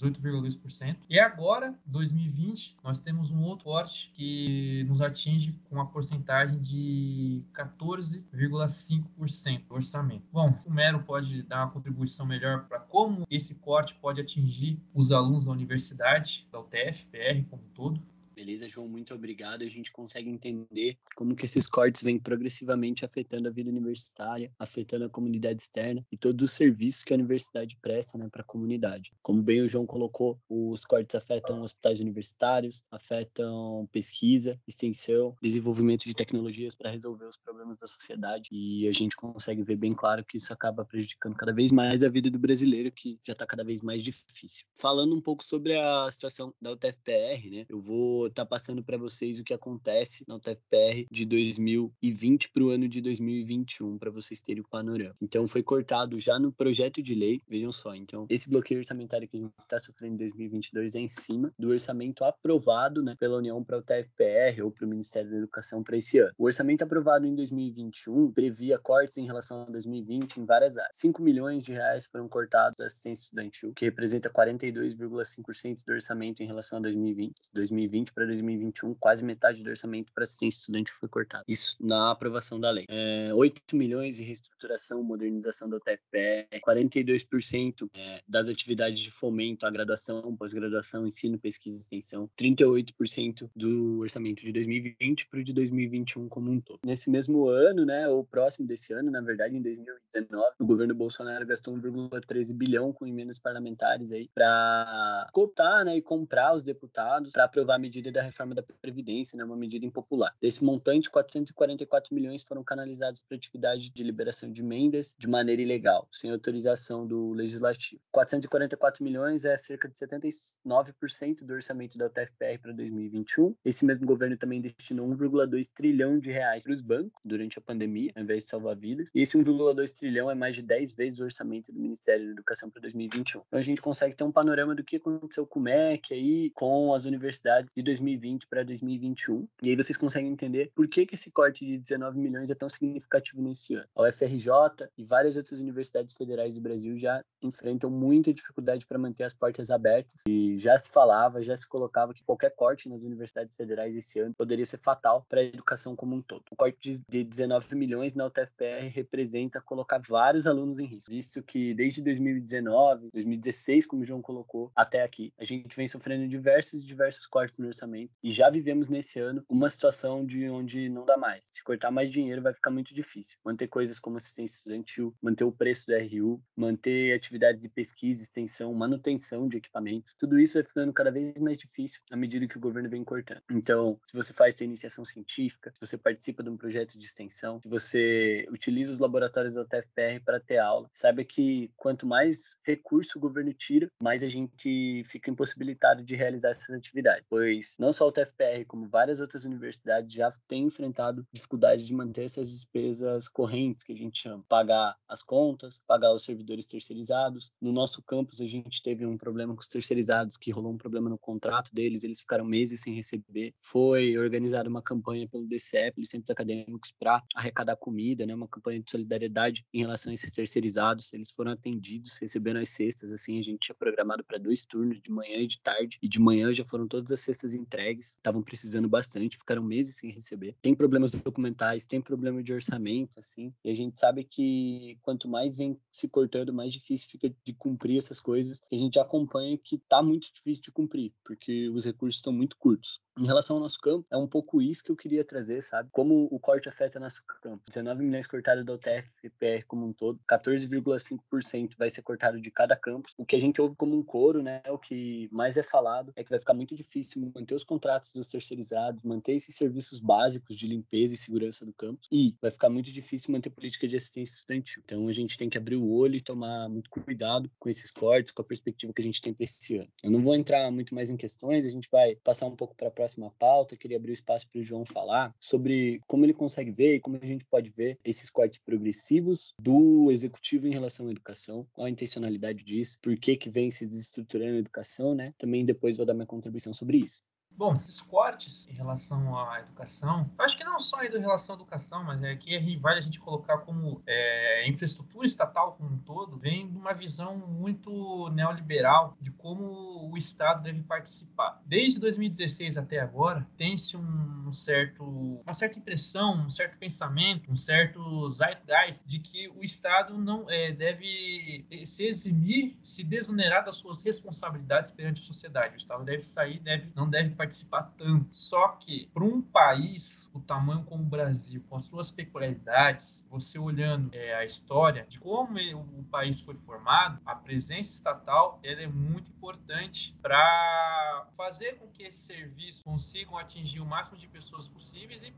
18,2%. 0.00 0.96
E 1.10 1.18
agora, 1.18 1.74
2020, 1.84 2.76
nós 2.84 3.00
temos 3.00 3.32
um 3.32 3.42
outro 3.42 3.64
corte 3.64 4.12
que 4.14 4.84
nos 4.88 5.00
atinge 5.00 5.58
com 5.68 5.80
a 5.80 5.86
porcentagem 5.86 6.60
de 6.60 7.42
14,5% 7.52 9.66
do 9.66 9.74
orçamento. 9.74 10.24
Bom, 10.32 10.56
o 10.64 10.72
Mero 10.72 11.02
pode 11.02 11.42
dar 11.42 11.64
uma 11.64 11.72
contribuição 11.72 12.24
melhor 12.24 12.68
para 12.68 12.78
como 12.88 13.26
esse 13.30 13.54
corte 13.56 13.94
pode 13.94 14.20
atingir 14.20 14.78
os 14.94 15.12
alunos 15.12 15.44
da 15.44 15.52
universidade, 15.52 16.46
da 16.50 16.60
UTF-PR 16.60 17.44
como 17.50 17.62
um 17.62 17.74
todo, 17.74 18.00
Beleza, 18.36 18.68
João, 18.68 18.86
muito 18.86 19.14
obrigado. 19.14 19.62
A 19.62 19.66
gente 19.66 19.90
consegue 19.90 20.28
entender 20.28 20.98
como 21.14 21.34
que 21.34 21.46
esses 21.46 21.66
cortes 21.66 22.02
vêm 22.02 22.18
progressivamente 22.18 23.02
afetando 23.02 23.48
a 23.48 23.50
vida 23.50 23.70
universitária, 23.70 24.52
afetando 24.58 25.06
a 25.06 25.08
comunidade 25.08 25.62
externa 25.62 26.04
e 26.12 26.18
todos 26.18 26.50
os 26.50 26.54
serviços 26.54 27.02
que 27.02 27.14
a 27.14 27.16
universidade 27.16 27.78
presta 27.80 28.18
né, 28.18 28.28
para 28.30 28.42
a 28.42 28.44
comunidade. 28.44 29.10
Como 29.22 29.42
bem 29.42 29.62
o 29.62 29.68
João 29.68 29.86
colocou, 29.86 30.38
os 30.50 30.84
cortes 30.84 31.14
afetam 31.14 31.62
hospitais 31.62 31.98
universitários, 31.98 32.84
afetam 32.90 33.88
pesquisa, 33.90 34.60
extensão, 34.68 35.34
desenvolvimento 35.40 36.04
de 36.04 36.14
tecnologias 36.14 36.74
para 36.74 36.90
resolver 36.90 37.24
os 37.24 37.38
problemas 37.38 37.78
da 37.78 37.88
sociedade 37.88 38.50
e 38.52 38.86
a 38.86 38.92
gente 38.92 39.16
consegue 39.16 39.62
ver 39.62 39.76
bem 39.76 39.94
claro 39.94 40.22
que 40.22 40.36
isso 40.36 40.52
acaba 40.52 40.84
prejudicando 40.84 41.36
cada 41.36 41.54
vez 41.54 41.72
mais 41.72 42.04
a 42.04 42.10
vida 42.10 42.30
do 42.30 42.38
brasileiro, 42.38 42.92
que 42.92 43.18
já 43.26 43.32
está 43.32 43.46
cada 43.46 43.64
vez 43.64 43.82
mais 43.82 44.04
difícil. 44.04 44.66
Falando 44.74 45.16
um 45.16 45.22
pouco 45.22 45.42
sobre 45.42 45.74
a 45.74 46.06
situação 46.10 46.52
da 46.60 46.72
UTFPR, 46.72 47.50
né, 47.50 47.66
eu 47.70 47.80
vou 47.80 48.25
estar 48.28 48.44
tá 48.44 48.48
passando 48.48 48.82
para 48.82 48.96
vocês 48.96 49.38
o 49.38 49.44
que 49.44 49.54
acontece 49.54 50.24
na 50.26 50.36
UTFPR 50.36 51.06
de 51.10 51.24
2020 51.24 52.50
para 52.50 52.64
o 52.64 52.70
ano 52.70 52.88
de 52.88 53.00
2021, 53.00 53.98
para 53.98 54.10
vocês 54.10 54.40
terem 54.40 54.62
o 54.62 54.68
panorama. 54.68 55.14
Então, 55.20 55.46
foi 55.48 55.62
cortado 55.62 56.18
já 56.18 56.38
no 56.38 56.52
projeto 56.52 57.02
de 57.02 57.14
lei, 57.14 57.42
vejam 57.48 57.72
só. 57.72 57.94
Então, 57.94 58.26
esse 58.28 58.48
bloqueio 58.48 58.80
orçamentário 58.80 59.28
que 59.28 59.36
a 59.36 59.40
gente 59.40 59.52
está 59.62 59.78
sofrendo 59.78 60.14
em 60.14 60.18
2022 60.18 60.94
é 60.94 61.00
em 61.00 61.08
cima 61.08 61.52
do 61.58 61.68
orçamento 61.68 62.24
aprovado 62.24 63.02
né, 63.02 63.16
pela 63.18 63.38
União 63.38 63.62
para 63.62 63.78
o 63.78 63.82
TFPR 63.82 64.62
ou 64.62 64.70
para 64.70 64.86
o 64.86 64.88
Ministério 64.88 65.30
da 65.30 65.36
Educação 65.36 65.82
para 65.82 65.96
esse 65.96 66.18
ano. 66.18 66.32
O 66.38 66.44
orçamento 66.44 66.82
aprovado 66.82 67.26
em 67.26 67.34
2021 67.34 68.32
previa 68.32 68.78
cortes 68.78 69.16
em 69.18 69.26
relação 69.26 69.62
a 69.62 69.64
2020 69.66 70.38
em 70.38 70.44
várias 70.44 70.76
áreas. 70.78 70.96
5 70.96 71.22
milhões 71.22 71.64
de 71.64 71.72
reais 71.72 72.06
foram 72.06 72.28
cortados 72.28 72.76
da 72.76 72.86
assistência 72.86 73.24
estudantil, 73.24 73.72
que 73.74 73.84
representa 73.84 74.30
42,5% 74.30 75.84
do 75.86 75.92
orçamento 75.92 76.42
em 76.42 76.46
relação 76.46 76.78
a 76.78 76.82
2020. 76.82 77.34
2020 77.54 78.12
para 78.16 78.24
2021, 78.24 78.94
quase 78.94 79.22
metade 79.22 79.62
do 79.62 79.68
orçamento 79.68 80.10
para 80.14 80.24
assistência 80.24 80.60
estudante 80.60 80.90
foi 80.90 81.06
cortado. 81.06 81.44
Isso 81.46 81.76
na 81.78 82.10
aprovação 82.10 82.58
da 82.58 82.70
lei. 82.70 82.86
É, 82.88 83.30
8 83.34 83.76
milhões 83.76 84.16
de 84.16 84.22
reestruturação, 84.22 85.02
modernização 85.02 85.68
da 85.68 85.76
UTFPE, 85.76 86.60
42% 86.66 87.90
é, 87.94 88.22
das 88.26 88.48
atividades 88.48 89.00
de 89.00 89.10
fomento 89.10 89.66
à 89.66 89.70
graduação, 89.70 90.34
pós-graduação, 90.34 91.06
ensino, 91.06 91.38
pesquisa 91.38 91.76
e 91.76 91.80
extensão, 91.80 92.30
38% 92.40 93.50
do 93.54 94.00
orçamento 94.00 94.42
de 94.42 94.52
2020 94.52 95.28
para 95.28 95.40
o 95.40 95.44
de 95.44 95.52
2021 95.52 96.28
como 96.28 96.50
um 96.50 96.58
todo. 96.58 96.80
Nesse 96.86 97.10
mesmo 97.10 97.46
ano, 97.48 97.84
né, 97.84 98.08
ou 98.08 98.24
próximo 98.24 98.66
desse 98.66 98.94
ano, 98.94 99.10
na 99.10 99.20
verdade, 99.20 99.54
em 99.54 99.60
2019, 99.60 100.54
o 100.58 100.64
governo 100.64 100.94
Bolsonaro 100.94 101.44
gastou 101.46 101.76
1,13 101.76 102.54
bilhão 102.54 102.92
com 102.94 103.06
emendas 103.06 103.38
parlamentares 103.38 104.10
aí 104.10 104.30
para 104.34 105.28
cooptar, 105.32 105.84
né, 105.84 105.96
e 105.96 106.02
comprar 106.02 106.54
os 106.54 106.62
deputados 106.62 107.32
para 107.32 107.44
aprovar 107.44 107.74
a 107.74 107.78
medida 108.06 108.20
da 108.20 108.22
reforma 108.22 108.54
da 108.54 108.62
Previdência, 108.62 109.36
né, 109.36 109.44
uma 109.44 109.56
medida 109.56 109.84
impopular. 109.84 110.34
Desse 110.40 110.64
montante, 110.64 111.10
444 111.10 112.14
milhões 112.14 112.42
foram 112.42 112.62
canalizados 112.62 113.20
para 113.20 113.36
atividade 113.36 113.90
de 113.90 114.02
liberação 114.02 114.50
de 114.52 114.62
emendas 114.62 115.14
de 115.18 115.28
maneira 115.28 115.60
ilegal, 115.60 116.08
sem 116.12 116.30
autorização 116.30 117.06
do 117.06 117.32
Legislativo. 117.32 118.00
444 118.12 119.02
milhões 119.02 119.44
é 119.44 119.56
cerca 119.56 119.88
de 119.88 119.98
79% 119.98 121.44
do 121.44 121.54
orçamento 121.54 121.98
da 121.98 122.06
UTFPR 122.06 122.58
para 122.60 122.72
2021. 122.72 123.54
Esse 123.64 123.84
mesmo 123.84 124.06
governo 124.06 124.36
também 124.36 124.60
destinou 124.60 125.08
1,2 125.08 125.70
trilhão 125.74 126.18
de 126.18 126.30
reais 126.30 126.64
para 126.64 126.72
os 126.72 126.80
bancos 126.80 127.20
durante 127.24 127.58
a 127.58 127.62
pandemia, 127.62 128.12
ao 128.14 128.22
invés 128.22 128.44
de 128.44 128.50
salvar 128.50 128.76
vidas. 128.76 129.08
E 129.14 129.22
esse 129.22 129.36
1,2 129.36 129.92
trilhão 129.98 130.30
é 130.30 130.34
mais 130.34 130.54
de 130.54 130.62
10 130.62 130.94
vezes 130.94 131.20
o 131.20 131.24
orçamento 131.24 131.72
do 131.72 131.80
Ministério 131.80 132.26
da 132.26 132.32
Educação 132.32 132.70
para 132.70 132.82
2021. 132.82 133.42
Então 133.46 133.58
a 133.58 133.62
gente 133.62 133.80
consegue 133.80 134.14
ter 134.14 134.24
um 134.24 134.32
panorama 134.32 134.74
do 134.74 134.84
que 134.84 134.96
aconteceu 134.96 135.46
com 135.46 135.58
o 135.58 135.62
MEC 135.62 136.14
aí, 136.14 136.50
com 136.50 136.94
as 136.94 137.04
universidades 137.06 137.72
de 137.74 137.82
2020 137.96 138.46
para 138.46 138.62
2021. 138.62 139.48
E 139.62 139.70
aí 139.70 139.76
vocês 139.76 139.96
conseguem 139.96 140.32
entender 140.32 140.70
por 140.74 140.86
que, 140.88 141.06
que 141.06 141.14
esse 141.14 141.30
corte 141.30 141.64
de 141.64 141.78
19 141.78 142.18
milhões 142.18 142.50
é 142.50 142.54
tão 142.54 142.68
significativo 142.68 143.42
nesse 143.42 143.74
ano. 143.74 143.86
A 143.94 144.02
UFRJ 144.02 144.88
e 144.96 145.04
várias 145.04 145.36
outras 145.36 145.60
universidades 145.60 146.14
federais 146.14 146.54
do 146.54 146.60
Brasil 146.60 146.96
já 146.96 147.24
enfrentam 147.42 147.90
muita 147.90 148.32
dificuldade 148.32 148.86
para 148.86 148.98
manter 148.98 149.24
as 149.24 149.34
portas 149.34 149.70
abertas. 149.70 150.22
E 150.28 150.58
já 150.58 150.78
se 150.78 150.92
falava, 150.92 151.42
já 151.42 151.56
se 151.56 151.68
colocava 151.68 152.14
que 152.14 152.24
qualquer 152.24 152.50
corte 152.50 152.88
nas 152.88 153.02
universidades 153.02 153.56
federais 153.56 153.94
esse 153.94 154.18
ano 154.20 154.34
poderia 154.34 154.64
ser 154.64 154.78
fatal 154.78 155.24
para 155.28 155.40
a 155.40 155.44
educação 155.44 155.96
como 155.96 156.14
um 156.14 156.22
todo. 156.22 156.44
O 156.50 156.56
corte 156.56 157.02
de 157.08 157.24
19 157.24 157.74
milhões 157.74 158.14
na 158.14 158.26
UTFPR 158.26 158.88
representa 158.88 159.60
colocar 159.60 160.00
vários 160.06 160.46
alunos 160.46 160.78
em 160.78 160.86
risco, 160.86 161.10
visto 161.10 161.42
que 161.42 161.74
desde 161.74 162.02
2019, 162.02 163.10
2016, 163.12 163.86
como 163.86 164.02
o 164.02 164.04
João 164.04 164.22
colocou, 164.22 164.70
até 164.74 165.02
aqui, 165.02 165.32
a 165.38 165.44
gente 165.44 165.76
vem 165.76 165.88
sofrendo 165.88 166.28
diversos 166.28 166.82
e 166.82 166.86
diversos 166.86 167.26
cortes 167.26 167.58
no 167.58 167.68
orçamento 167.68 167.85
orçamento. 167.86 168.12
E 168.22 168.32
já 168.32 168.50
vivemos 168.50 168.88
nesse 168.88 169.18
ano 169.18 169.44
uma 169.48 169.70
situação 169.70 170.26
de 170.26 170.48
onde 170.48 170.88
não 170.88 171.06
dá 171.06 171.16
mais. 171.16 171.48
Se 171.52 171.62
cortar 171.62 171.90
mais 171.90 172.10
dinheiro 172.10 172.42
vai 172.42 172.52
ficar 172.52 172.70
muito 172.70 172.94
difícil. 172.94 173.38
Manter 173.44 173.68
coisas 173.68 173.98
como 173.98 174.16
assistência 174.16 174.56
estudantil, 174.56 175.14
manter 175.22 175.44
o 175.44 175.52
preço 175.52 175.86
do 175.86 175.94
RU, 175.94 176.42
manter 176.56 177.14
atividades 177.14 177.62
de 177.62 177.68
pesquisa, 177.68 178.22
extensão, 178.22 178.74
manutenção 178.74 179.48
de 179.48 179.58
equipamentos. 179.58 180.14
Tudo 180.18 180.38
isso 180.38 180.54
vai 180.54 180.64
ficando 180.64 180.92
cada 180.92 181.10
vez 181.10 181.38
mais 181.38 181.56
difícil 181.58 182.02
à 182.10 182.16
medida 182.16 182.46
que 182.46 182.56
o 182.56 182.60
governo 182.60 182.90
vem 182.90 183.04
cortando. 183.04 183.42
Então, 183.50 183.98
se 184.06 184.16
você 184.16 184.32
faz 184.32 184.54
sua 184.54 184.64
iniciação 184.64 185.04
científica, 185.04 185.72
se 185.72 185.86
você 185.86 185.96
participa 185.96 186.42
de 186.42 186.50
um 186.50 186.56
projeto 186.56 186.98
de 186.98 187.04
extensão, 187.04 187.60
se 187.62 187.68
você 187.68 188.46
utiliza 188.50 188.92
os 188.92 188.98
laboratórios 188.98 189.54
da 189.54 189.62
UTFPR 189.62 190.20
para 190.24 190.40
ter 190.40 190.58
aula, 190.58 190.88
saiba 190.92 191.24
que 191.24 191.70
quanto 191.76 192.06
mais 192.06 192.56
recurso 192.64 193.18
o 193.18 193.20
governo 193.20 193.52
tira, 193.52 193.88
mais 194.00 194.22
a 194.22 194.28
gente 194.28 195.04
fica 195.06 195.30
impossibilitado 195.30 196.02
de 196.02 196.16
realizar 196.16 196.50
essas 196.50 196.70
atividades, 196.70 197.24
pois 197.28 197.75
não 197.78 197.92
só 197.92 198.08
o 198.08 198.12
TFPR, 198.12 198.64
como 198.66 198.88
várias 198.88 199.20
outras 199.20 199.44
universidades 199.44 200.12
já 200.12 200.30
têm 200.48 200.64
enfrentado 200.64 201.26
dificuldade 201.32 201.84
de 201.84 201.94
manter 201.94 202.24
essas 202.24 202.50
despesas 202.50 203.28
correntes, 203.28 203.82
que 203.82 203.92
a 203.92 203.96
gente 203.96 204.18
chama, 204.18 204.44
pagar 204.48 204.96
as 205.08 205.22
contas, 205.22 205.80
pagar 205.86 206.12
os 206.12 206.24
servidores 206.24 206.66
terceirizados. 206.66 207.50
No 207.60 207.72
nosso 207.72 208.02
campus, 208.02 208.40
a 208.40 208.46
gente 208.46 208.82
teve 208.82 209.04
um 209.04 209.16
problema 209.16 209.54
com 209.54 209.60
os 209.60 209.68
terceirizados, 209.68 210.36
que 210.36 210.50
rolou 210.50 210.72
um 210.72 210.78
problema 210.78 211.08
no 211.08 211.18
contrato 211.18 211.74
deles, 211.74 212.04
eles 212.04 212.20
ficaram 212.20 212.44
meses 212.44 212.80
sem 212.80 212.94
receber. 212.94 213.54
Foi 213.60 214.16
organizada 214.16 214.68
uma 214.68 214.82
campanha 214.82 215.28
pelo 215.28 215.46
DCE, 215.46 215.92
pelos 215.92 216.10
centros 216.10 216.30
acadêmicos, 216.30 216.92
para 216.98 217.22
arrecadar 217.34 217.76
comida, 217.76 218.26
né, 218.26 218.34
uma 218.34 218.48
campanha 218.48 218.80
de 218.80 218.90
solidariedade 218.90 219.64
em 219.72 219.80
relação 219.80 220.10
a 220.10 220.14
esses 220.14 220.30
terceirizados. 220.30 221.12
Eles 221.12 221.30
foram 221.30 221.52
atendidos, 221.52 222.16
recebendo 222.18 222.58
as 222.58 222.70
cestas, 222.70 223.12
assim, 223.12 223.38
a 223.38 223.42
gente 223.42 223.60
tinha 223.60 223.74
programado 223.74 224.24
para 224.24 224.38
dois 224.38 224.64
turnos, 224.64 225.00
de 225.00 225.10
manhã 225.10 225.38
e 225.38 225.46
de 225.46 225.60
tarde, 225.60 225.98
e 226.02 226.08
de 226.08 226.20
manhã 226.20 226.52
já 226.52 226.64
foram 226.64 226.86
todas 226.86 227.10
as 227.12 227.20
cestas 227.20 227.54
entregues, 227.56 228.08
estavam 228.08 228.42
precisando 228.42 228.88
bastante, 228.88 229.36
ficaram 229.36 229.62
meses 229.62 229.96
sem 229.96 230.10
receber. 230.10 230.56
Tem 230.62 230.74
problemas 230.74 231.10
documentais, 231.10 231.86
tem 231.86 232.00
problema 232.00 232.42
de 232.42 232.52
orçamento, 232.52 233.18
assim, 233.18 233.52
e 233.64 233.70
a 233.70 233.74
gente 233.74 233.98
sabe 233.98 234.24
que 234.24 234.98
quanto 235.02 235.28
mais 235.28 235.56
vem 235.56 235.78
se 235.90 236.08
cortando, 236.08 236.52
mais 236.52 236.72
difícil 236.72 237.10
fica 237.10 237.34
de 237.44 237.52
cumprir 237.54 237.98
essas 237.98 238.20
coisas. 238.20 238.60
E 238.70 238.76
a 238.76 238.78
gente 238.78 238.98
acompanha 238.98 239.58
que 239.58 239.78
tá 239.78 240.02
muito 240.02 240.32
difícil 240.32 240.62
de 240.64 240.72
cumprir, 240.72 241.12
porque 241.24 241.68
os 241.70 241.84
recursos 241.84 242.18
estão 242.18 242.32
muito 242.32 242.56
curtos. 242.56 243.00
Em 243.18 243.24
relação 243.24 243.56
ao 243.56 243.62
nosso 243.62 243.80
campo, 243.80 244.06
é 244.10 244.16
um 244.16 244.26
pouco 244.26 244.60
isso 244.60 244.84
que 244.84 244.92
eu 244.92 244.96
queria 244.96 245.24
trazer, 245.24 245.62
sabe? 245.62 245.88
Como 245.90 246.28
o 246.30 246.38
corte 246.38 246.68
afeta 246.68 247.00
nosso 247.00 247.24
campo. 247.40 247.62
19 247.66 248.04
milhões 248.04 248.26
cortados 248.26 248.62
da 248.62 248.74
UTF-PR 248.74 249.64
como 249.66 249.86
um 249.86 249.92
todo, 249.92 250.20
14,5% 250.30 251.76
vai 251.78 251.90
ser 251.90 252.02
cortado 252.02 252.38
de 252.38 252.50
cada 252.50 252.76
campus. 252.76 253.14
O 253.16 253.24
que 253.24 253.34
a 253.34 253.40
gente 253.40 253.58
ouve 253.58 253.74
como 253.74 253.96
um 253.96 254.02
coro, 254.02 254.42
né? 254.42 254.62
O 254.68 254.78
que 254.78 255.30
mais 255.32 255.56
é 255.56 255.62
falado 255.62 256.12
é 256.14 256.22
que 256.22 256.28
vai 256.28 256.38
ficar 256.38 256.52
muito 256.52 256.74
difícil 256.74 257.32
manter 257.34 257.45
os 257.54 257.64
contratos 257.64 258.12
dos 258.12 258.28
terceirizados, 258.28 259.02
manter 259.02 259.32
esses 259.32 259.54
serviços 259.54 260.00
básicos 260.00 260.58
de 260.58 260.66
limpeza 260.66 261.14
e 261.14 261.18
segurança 261.18 261.64
do 261.64 261.72
campus. 261.72 262.08
E 262.10 262.34
vai 262.40 262.50
ficar 262.50 262.68
muito 262.68 262.92
difícil 262.92 263.32
manter 263.32 263.50
política 263.50 263.86
de 263.86 263.96
assistência 263.96 264.36
estudantil. 264.36 264.82
Então 264.84 265.08
a 265.08 265.12
gente 265.12 265.38
tem 265.38 265.48
que 265.48 265.58
abrir 265.58 265.76
o 265.76 265.90
olho 265.90 266.16
e 266.16 266.20
tomar 266.20 266.68
muito 266.68 266.90
cuidado 266.90 267.50
com 267.58 267.68
esses 267.68 267.90
cortes, 267.90 268.32
com 268.32 268.42
a 268.42 268.44
perspectiva 268.44 268.92
que 268.92 269.02
a 269.02 269.04
gente 269.04 269.20
tem 269.20 269.32
para 269.32 269.44
esse 269.44 269.76
ano. 269.76 269.88
Eu 270.02 270.10
não 270.10 270.20
vou 270.20 270.34
entrar 270.34 270.70
muito 270.70 270.94
mais 270.94 271.10
em 271.10 271.16
questões, 271.16 271.66
a 271.66 271.70
gente 271.70 271.88
vai 271.90 272.16
passar 272.16 272.46
um 272.46 272.56
pouco 272.56 272.74
para 272.74 272.88
a 272.88 272.90
próxima 272.90 273.30
pauta, 273.38 273.76
queria 273.76 273.96
abrir 273.96 274.10
o 274.10 274.14
espaço 274.14 274.48
para 274.48 274.60
o 274.60 274.62
João 274.62 274.84
falar 274.84 275.34
sobre 275.38 276.00
como 276.06 276.24
ele 276.24 276.34
consegue 276.34 276.70
ver 276.70 276.96
e 276.96 277.00
como 277.00 277.16
a 277.16 277.26
gente 277.26 277.44
pode 277.44 277.70
ver 277.70 277.98
esses 278.04 278.30
cortes 278.30 278.58
progressivos 278.58 279.54
do 279.58 280.10
executivo 280.10 280.66
em 280.66 280.72
relação 280.72 281.08
à 281.08 281.10
educação, 281.10 281.66
qual 281.72 281.86
a 281.86 281.90
intencionalidade 281.90 282.64
disso, 282.64 282.98
por 283.02 283.16
que 283.16 283.36
que 283.36 283.50
vem 283.50 283.70
se 283.70 283.84
desestruturando 283.84 284.56
a 284.56 284.60
educação, 284.60 285.14
né? 285.14 285.32
Também 285.38 285.64
depois 285.64 285.96
vou 285.96 286.06
dar 286.06 286.14
minha 286.14 286.26
contribuição 286.26 286.74
sobre 286.74 286.98
isso. 286.98 287.22
Bom, 287.56 287.74
esses 287.76 288.02
cortes 288.02 288.68
em 288.68 288.74
relação 288.74 289.38
à 289.38 289.60
educação, 289.60 290.30
acho 290.38 290.58
que 290.58 290.62
não 290.64 290.78
só 290.78 291.02
em 291.02 291.18
relação 291.18 291.54
à 291.54 291.58
educação, 291.58 292.04
mas 292.04 292.22
é 292.22 292.36
que 292.36 292.76
vale 292.76 292.98
a 292.98 293.02
gente 293.02 293.18
colocar 293.18 293.58
como 293.58 294.02
é, 294.06 294.68
infraestrutura 294.68 295.26
estatal 295.26 295.72
como 295.72 295.94
um 295.94 295.98
todo, 295.98 296.36
vem 296.36 296.68
de 296.68 296.76
uma 296.76 296.92
visão 296.92 297.34
muito 297.38 298.28
neoliberal 298.30 299.16
de 299.22 299.30
como 299.46 300.10
o 300.10 300.16
Estado 300.16 300.62
deve 300.62 300.82
participar. 300.82 301.60
Desde 301.64 302.00
2016 302.00 302.76
até 302.76 302.98
agora, 302.98 303.46
tem-se 303.56 303.96
um 303.96 304.52
certo, 304.52 305.04
uma 305.04 305.54
certa 305.54 305.78
impressão, 305.78 306.46
um 306.46 306.50
certo 306.50 306.76
pensamento, 306.78 307.50
um 307.50 307.56
certo 307.56 308.28
zeitgeist 308.30 309.02
de 309.06 309.20
que 309.20 309.48
o 309.48 309.62
Estado 309.62 310.18
não 310.18 310.50
é, 310.50 310.72
deve 310.72 311.64
se 311.84 312.04
eximir, 312.06 312.74
se 312.82 313.04
desonerar 313.04 313.64
das 313.64 313.76
suas 313.76 314.02
responsabilidades 314.02 314.90
perante 314.90 315.20
a 315.20 315.24
sociedade. 315.24 315.74
O 315.74 315.78
Estado 315.78 316.04
deve 316.04 316.22
sair, 316.22 316.58
deve, 316.58 316.90
não 316.96 317.08
deve 317.08 317.30
participar 317.30 317.56
participar 317.66 317.82
tanto. 317.96 318.26
Só 318.32 318.68
que 318.68 319.08
para 319.12 319.24
um 319.24 319.40
país, 319.40 320.28
o 320.32 320.40
tamanho 320.40 320.84
como 320.84 321.02
o 321.02 321.06
Brasil, 321.06 321.62
com 321.68 321.76
as 321.76 321.84
suas 321.84 322.10
peculiaridades, 322.10 323.24
você 323.30 323.58
olhando 323.58 324.10
é, 324.12 324.34
a 324.34 324.44
história 324.44 325.06
de 325.08 325.18
como 325.18 325.58
o 325.98 326.04
país 326.04 326.40
foi 326.40 326.54
formado, 326.54 327.20
a 327.24 327.34
presença 327.34 327.92
estatal 327.92 328.58
ela 328.62 328.82
é 328.82 328.86
muito 328.86 329.30
importante 329.46 330.16
para 330.20 331.28
fazer 331.36 331.78
com 331.78 331.88
que 331.88 332.02
esses 332.02 332.20
serviços 332.22 332.82
consigam 332.82 333.38
atingir 333.38 333.80
o 333.80 333.86
máximo 333.86 334.18
de 334.18 334.26
pessoas 334.26 334.68
possíveis 334.68 335.22
e 335.22 335.30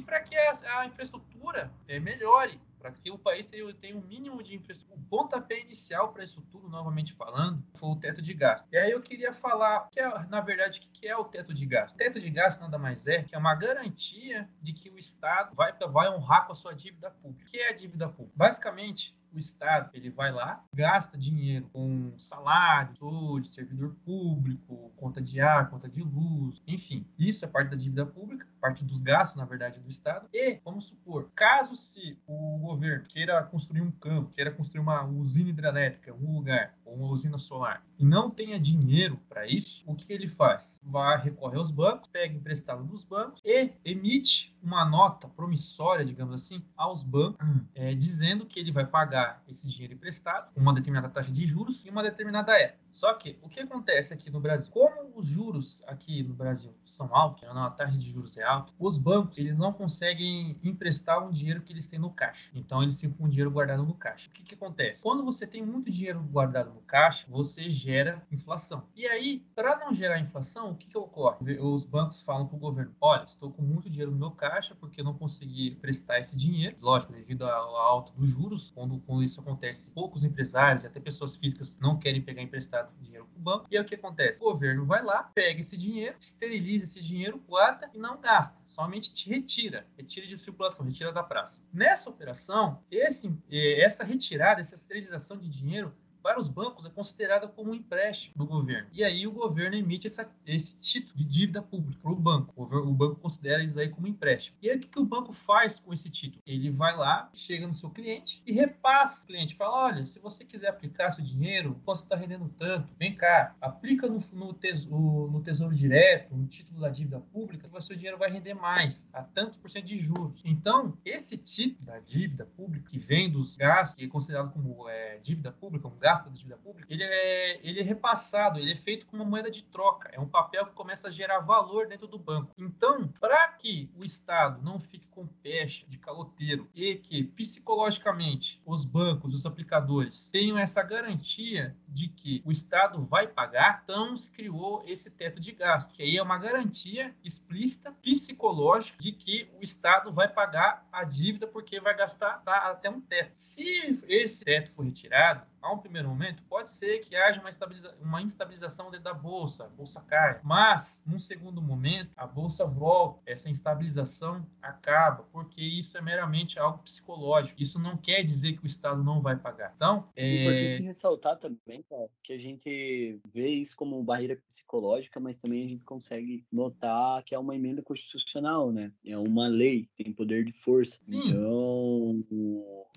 para 0.00 0.20
que 0.20 0.36
a, 0.36 0.80
a 0.80 0.86
infraestrutura 0.86 1.70
é, 1.86 2.00
melhore 2.00 2.58
para 2.78 2.90
que 2.90 3.12
o 3.12 3.18
país 3.18 3.48
tenha 3.80 3.96
um 3.96 4.00
mínimo 4.00 4.42
de 4.42 4.56
infraestrutura. 4.56 4.98
O 5.00 5.04
pontapé 5.04 5.60
inicial 5.60 6.12
para 6.12 6.24
isso 6.24 6.42
tudo, 6.50 6.68
novamente 6.68 7.12
falando, 7.12 7.62
foi 7.74 7.90
o 7.90 7.96
teto 7.96 8.20
de 8.20 8.34
gasto. 8.34 8.66
E 8.72 8.76
aí 8.76 8.90
eu 8.90 9.00
queria 9.00 9.32
falar, 9.32 9.88
que 9.92 10.00
é, 10.00 10.26
na 10.26 10.40
verdade, 10.40 10.80
o 10.80 10.90
que 10.90 11.06
é 11.06 11.16
o 11.16 11.24
teto 11.24 11.54
de 11.54 11.64
gasto? 11.64 11.94
O 11.94 11.98
teto 11.98 12.18
de 12.18 12.28
gasto 12.28 12.60
nada 12.60 12.78
mais 12.78 13.06
é 13.06 13.22
que 13.22 13.36
é 13.36 13.38
uma 13.38 13.54
garantia 13.54 14.50
de 14.60 14.72
que 14.72 14.90
o 14.90 14.98
Estado 14.98 15.54
vai, 15.54 15.72
vai 15.72 16.08
honrar 16.10 16.44
com 16.44 16.52
a 16.52 16.56
sua 16.56 16.74
dívida 16.74 17.08
pública. 17.08 17.44
O 17.44 17.50
que 17.52 17.58
é 17.58 17.68
a 17.68 17.72
dívida 17.72 18.08
pública? 18.08 18.34
Basicamente, 18.36 19.16
o 19.34 19.38
Estado 19.38 19.90
ele 19.94 20.10
vai 20.10 20.32
lá, 20.32 20.62
gasta 20.74 21.16
dinheiro 21.16 21.68
com 21.72 22.12
salário, 22.18 22.96
saúde, 22.96 23.48
servidor 23.48 23.94
público, 24.04 24.90
conta 24.96 25.20
de 25.20 25.40
ar, 25.40 25.70
conta 25.70 25.88
de 25.88 26.02
luz, 26.02 26.62
enfim. 26.66 27.04
Isso 27.18 27.44
é 27.44 27.48
parte 27.48 27.70
da 27.70 27.76
dívida 27.76 28.06
pública, 28.06 28.46
parte 28.60 28.84
dos 28.84 29.00
gastos, 29.00 29.36
na 29.36 29.44
verdade, 29.44 29.80
do 29.80 29.88
Estado. 29.88 30.28
E, 30.32 30.58
vamos 30.64 30.84
supor, 30.84 31.30
caso 31.34 31.76
se 31.76 32.18
o 32.26 32.58
governo 32.58 33.04
queira 33.06 33.42
construir 33.44 33.80
um 33.80 33.90
campo, 33.90 34.32
queira 34.34 34.50
construir 34.50 34.80
uma 34.80 35.04
usina 35.04 35.50
hidrelétrica 35.50 36.12
um 36.14 36.36
lugar, 36.36 36.74
uma 36.94 37.08
usina 37.08 37.38
solar, 37.38 37.82
e 37.98 38.04
não 38.04 38.30
tenha 38.30 38.58
dinheiro 38.58 39.18
para 39.28 39.46
isso, 39.46 39.82
o 39.86 39.94
que 39.94 40.12
ele 40.12 40.28
faz? 40.28 40.80
Vai 40.82 41.20
recorrer 41.20 41.58
aos 41.58 41.70
bancos, 41.70 42.08
pega 42.10 42.34
emprestado 42.34 42.84
dos 42.84 43.04
bancos 43.04 43.40
e 43.44 43.70
emite 43.84 44.54
uma 44.62 44.84
nota 44.84 45.28
promissória, 45.28 46.04
digamos 46.04 46.34
assim, 46.34 46.62
aos 46.76 47.02
bancos, 47.02 47.44
é, 47.74 47.94
dizendo 47.94 48.46
que 48.46 48.60
ele 48.60 48.70
vai 48.70 48.86
pagar 48.86 49.42
esse 49.48 49.68
dinheiro 49.68 49.94
emprestado, 49.94 50.50
uma 50.56 50.72
determinada 50.72 51.08
taxa 51.08 51.32
de 51.32 51.46
juros 51.46 51.84
e 51.84 51.90
uma 51.90 52.02
determinada 52.02 52.52
época. 52.52 52.82
Só 52.92 53.14
que 53.14 53.38
o 53.42 53.48
que 53.48 53.60
acontece 53.60 54.12
aqui 54.12 54.30
no 54.30 54.38
Brasil? 54.38 54.70
Como 54.70 55.12
os 55.16 55.26
juros 55.26 55.82
aqui 55.86 56.22
no 56.22 56.34
Brasil 56.34 56.70
são 56.84 57.14
altos, 57.14 57.42
a 57.48 57.70
taxa 57.70 57.96
de 57.96 58.12
juros 58.12 58.36
é 58.36 58.42
alta, 58.42 58.70
os 58.78 58.98
bancos 58.98 59.38
eles 59.38 59.56
não 59.56 59.72
conseguem 59.72 60.56
emprestar 60.62 61.26
um 61.26 61.30
dinheiro 61.30 61.62
que 61.62 61.72
eles 61.72 61.86
têm 61.86 61.98
no 61.98 62.10
caixa. 62.10 62.50
Então 62.54 62.82
eles 62.82 63.00
ficam 63.00 63.16
com 63.16 63.24
o 63.24 63.28
dinheiro 63.28 63.50
guardado 63.50 63.82
no 63.82 63.94
caixa. 63.94 64.28
O 64.28 64.32
que, 64.32 64.42
que 64.42 64.54
acontece? 64.54 65.02
Quando 65.02 65.24
você 65.24 65.46
tem 65.46 65.64
muito 65.64 65.90
dinheiro 65.90 66.20
guardado 66.20 66.70
no 66.70 66.81
caixa, 66.82 67.26
você 67.28 67.70
gera 67.70 68.22
inflação. 68.30 68.86
E 68.94 69.06
aí, 69.06 69.40
para 69.54 69.76
não 69.76 69.94
gerar 69.94 70.18
inflação, 70.18 70.70
o 70.70 70.74
que, 70.74 70.86
que 70.86 70.98
ocorre? 70.98 71.58
Os 71.58 71.84
bancos 71.84 72.22
falam 72.22 72.46
para 72.46 72.56
o 72.56 72.60
governo: 72.60 72.92
olha, 73.00 73.24
estou 73.24 73.50
com 73.50 73.62
muito 73.62 73.88
dinheiro 73.88 74.10
no 74.10 74.18
meu 74.18 74.30
caixa 74.30 74.74
porque 74.74 75.00
eu 75.00 75.04
não 75.04 75.14
consegui 75.14 75.72
prestar 75.76 76.20
esse 76.20 76.36
dinheiro. 76.36 76.76
Lógico, 76.80 77.12
devido 77.12 77.44
à 77.44 77.54
alta 77.54 78.12
dos 78.12 78.28
juros, 78.28 78.70
quando, 78.70 79.00
quando 79.00 79.22
isso 79.22 79.40
acontece, 79.40 79.90
poucos 79.90 80.24
empresários 80.24 80.84
e 80.84 80.86
até 80.86 81.00
pessoas 81.00 81.36
físicas 81.36 81.76
não 81.80 81.98
querem 81.98 82.20
pegar 82.20 82.42
emprestado 82.42 82.94
dinheiro 83.00 83.26
para 83.26 83.38
o 83.38 83.42
banco. 83.42 83.66
E 83.70 83.76
aí 83.76 83.82
o 83.82 83.86
que 83.86 83.94
acontece? 83.94 84.42
O 84.42 84.52
governo 84.52 84.84
vai 84.84 85.02
lá, 85.02 85.22
pega 85.22 85.60
esse 85.60 85.76
dinheiro, 85.76 86.16
esteriliza 86.20 86.84
esse 86.84 87.00
dinheiro, 87.00 87.40
guarda 87.48 87.88
e 87.94 87.98
não 87.98 88.20
gasta. 88.20 88.56
Somente 88.66 89.12
te 89.12 89.28
retira. 89.28 89.86
Retira 89.96 90.26
de 90.26 90.38
circulação, 90.38 90.86
retira 90.86 91.12
da 91.12 91.22
praça. 91.22 91.62
Nessa 91.72 92.08
operação, 92.08 92.82
esse, 92.90 93.32
eh, 93.50 93.82
essa 93.82 94.04
retirada, 94.04 94.60
essa 94.60 94.74
esterilização 94.74 95.36
de 95.36 95.48
dinheiro 95.48 95.94
para 96.22 96.38
os 96.38 96.48
bancos 96.48 96.86
é 96.86 96.90
considerada 96.90 97.48
como 97.48 97.72
um 97.72 97.74
empréstimo 97.74 98.34
do 98.36 98.46
governo. 98.46 98.88
E 98.92 99.02
aí 99.02 99.26
o 99.26 99.32
governo 99.32 99.76
emite 99.76 100.06
essa, 100.06 100.26
esse 100.46 100.76
título 100.76 101.16
de 101.16 101.24
dívida 101.24 101.60
pública 101.60 101.98
para 102.00 102.12
o 102.12 102.16
banco. 102.16 102.52
O, 102.56 102.92
banco 102.92 103.16
considera 103.16 103.62
isso 103.62 103.78
aí 103.78 103.88
como 103.88 104.06
empréstimo. 104.06 104.56
E 104.62 104.70
aí 104.70 104.76
o 104.76 104.80
que, 104.80 104.88
que 104.88 104.98
o 104.98 105.04
banco 105.04 105.32
faz 105.32 105.78
com 105.78 105.92
esse 105.92 106.08
título? 106.08 106.42
Ele 106.46 106.70
vai 106.70 106.96
lá, 106.96 107.28
chega 107.34 107.66
no 107.66 107.74
seu 107.74 107.90
cliente 107.90 108.42
e 108.46 108.52
repassa 108.52 109.24
o 109.24 109.26
cliente. 109.26 109.54
Fala, 109.54 109.86
olha, 109.86 110.06
se 110.06 110.18
você 110.18 110.44
quiser 110.44 110.68
aplicar 110.68 111.10
seu 111.10 111.24
dinheiro, 111.24 111.72
você 111.84 112.02
está 112.02 112.16
rendendo 112.16 112.48
tanto, 112.58 112.88
vem 112.98 113.14
cá, 113.14 113.54
aplica 113.60 114.06
no, 114.06 114.22
no, 114.32 114.52
tesouro, 114.52 115.30
no 115.30 115.42
tesouro 115.42 115.74
direto, 115.74 116.34
no 116.36 116.46
título 116.46 116.80
da 116.80 116.88
dívida 116.88 117.20
pública, 117.20 117.68
o 117.72 117.82
seu 117.82 117.96
dinheiro 117.96 118.18
vai 118.18 118.30
render 118.30 118.54
mais, 118.54 119.08
a 119.12 119.22
tantos 119.22 119.56
por 119.56 119.70
cento 119.70 119.86
de 119.86 119.98
juros. 119.98 120.40
Então, 120.44 120.96
esse 121.04 121.36
título 121.36 121.86
da 121.86 121.98
dívida 121.98 122.46
pública, 122.46 122.88
que 122.88 122.98
vem 122.98 123.30
dos 123.30 123.56
gastos, 123.56 123.96
que 123.96 124.04
é 124.04 124.08
considerado 124.08 124.52
como 124.52 124.88
é, 124.88 125.18
dívida 125.18 125.50
pública, 125.50 125.88
um 125.88 125.98
gasto 125.98 126.11
gasta 126.12 126.28
da 126.28 126.36
dívida 126.36 126.56
pública, 126.58 126.92
ele 126.92 127.02
é, 127.02 127.60
ele 127.66 127.80
é 127.80 127.82
repassado, 127.82 128.58
ele 128.58 128.72
é 128.72 128.76
feito 128.76 129.06
com 129.06 129.16
uma 129.16 129.24
moeda 129.24 129.50
de 129.50 129.62
troca. 129.62 130.10
É 130.12 130.20
um 130.20 130.28
papel 130.28 130.66
que 130.66 130.72
começa 130.72 131.08
a 131.08 131.10
gerar 131.10 131.40
valor 131.40 131.86
dentro 131.86 132.06
do 132.06 132.18
banco. 132.18 132.52
Então, 132.58 133.08
para 133.20 133.48
que 133.48 133.90
o 133.96 134.04
Estado 134.04 134.62
não 134.62 134.78
fique 134.78 135.06
com 135.08 135.26
pecha 135.26 135.86
de 135.88 135.98
caloteiro 135.98 136.68
e 136.74 136.96
que 136.96 137.24
psicologicamente 137.24 138.60
os 138.66 138.84
bancos, 138.84 139.32
os 139.32 139.46
aplicadores 139.46 140.28
tenham 140.28 140.58
essa 140.58 140.82
garantia 140.82 141.74
de 141.88 142.08
que 142.08 142.42
o 142.44 142.52
Estado 142.52 143.02
vai 143.04 143.26
pagar, 143.26 143.82
então 143.84 144.16
se 144.16 144.30
criou 144.30 144.82
esse 144.86 145.10
teto 145.10 145.40
de 145.40 145.52
gasto, 145.52 145.92
que 145.92 146.02
aí 146.02 146.16
é 146.16 146.22
uma 146.22 146.38
garantia 146.38 147.12
explícita, 147.24 147.92
psicológica, 148.02 148.98
de 149.00 149.12
que 149.12 149.48
o 149.58 149.62
Estado 149.62 150.12
vai 150.12 150.28
pagar 150.28 150.86
a 150.92 151.04
dívida 151.04 151.46
porque 151.46 151.80
vai 151.80 151.96
gastar 151.96 152.42
tá, 152.42 152.70
até 152.70 152.90
um 152.90 153.00
teto. 153.00 153.34
Se 153.34 153.62
esse 154.08 154.44
teto 154.44 154.72
for 154.72 154.84
retirado, 154.84 155.46
a 155.62 155.72
um 155.72 155.78
primeiro 155.78 156.08
momento, 156.08 156.42
pode 156.48 156.70
ser 156.70 156.98
que 157.00 157.14
haja 157.14 157.40
uma, 157.40 157.50
estabiliza 157.50 157.94
uma 158.00 158.20
instabilização 158.20 158.90
dentro 158.90 159.04
da 159.04 159.14
bolsa, 159.14 159.64
a 159.64 159.68
bolsa 159.68 160.00
cai. 160.00 160.40
Mas, 160.42 161.02
num 161.06 161.18
segundo 161.18 161.62
momento, 161.62 162.10
a 162.16 162.26
bolsa 162.26 162.64
volta, 162.64 163.22
essa 163.26 163.48
instabilização 163.48 164.44
acaba, 164.60 165.22
porque 165.32 165.62
isso 165.62 165.96
é 165.96 166.00
meramente 166.00 166.58
algo 166.58 166.82
psicológico. 166.82 167.62
Isso 167.62 167.78
não 167.78 167.96
quer 167.96 168.22
dizer 168.24 168.56
que 168.56 168.64
o 168.64 168.66
Estado 168.66 169.02
não 169.02 169.20
vai 169.20 169.36
pagar. 169.36 169.72
Então, 169.74 170.04
é 170.16 170.42
importante 170.42 170.86
ressaltar 170.86 171.36
também, 171.38 171.82
cara, 171.88 172.08
que 172.22 172.32
a 172.32 172.38
gente 172.38 173.20
vê 173.32 173.48
isso 173.48 173.76
como 173.76 174.02
barreira 174.02 174.36
psicológica, 174.50 175.20
mas 175.20 175.38
também 175.38 175.64
a 175.64 175.68
gente 175.68 175.84
consegue 175.84 176.44
notar 176.50 177.22
que 177.22 177.34
é 177.34 177.38
uma 177.38 177.54
emenda 177.54 177.82
constitucional, 177.82 178.72
né? 178.72 178.92
É 179.04 179.16
uma 179.16 179.46
lei, 179.46 179.88
tem 179.96 180.12
poder 180.12 180.44
de 180.44 180.52
força. 180.52 181.00
Sim. 181.04 181.20
Então, 181.20 182.24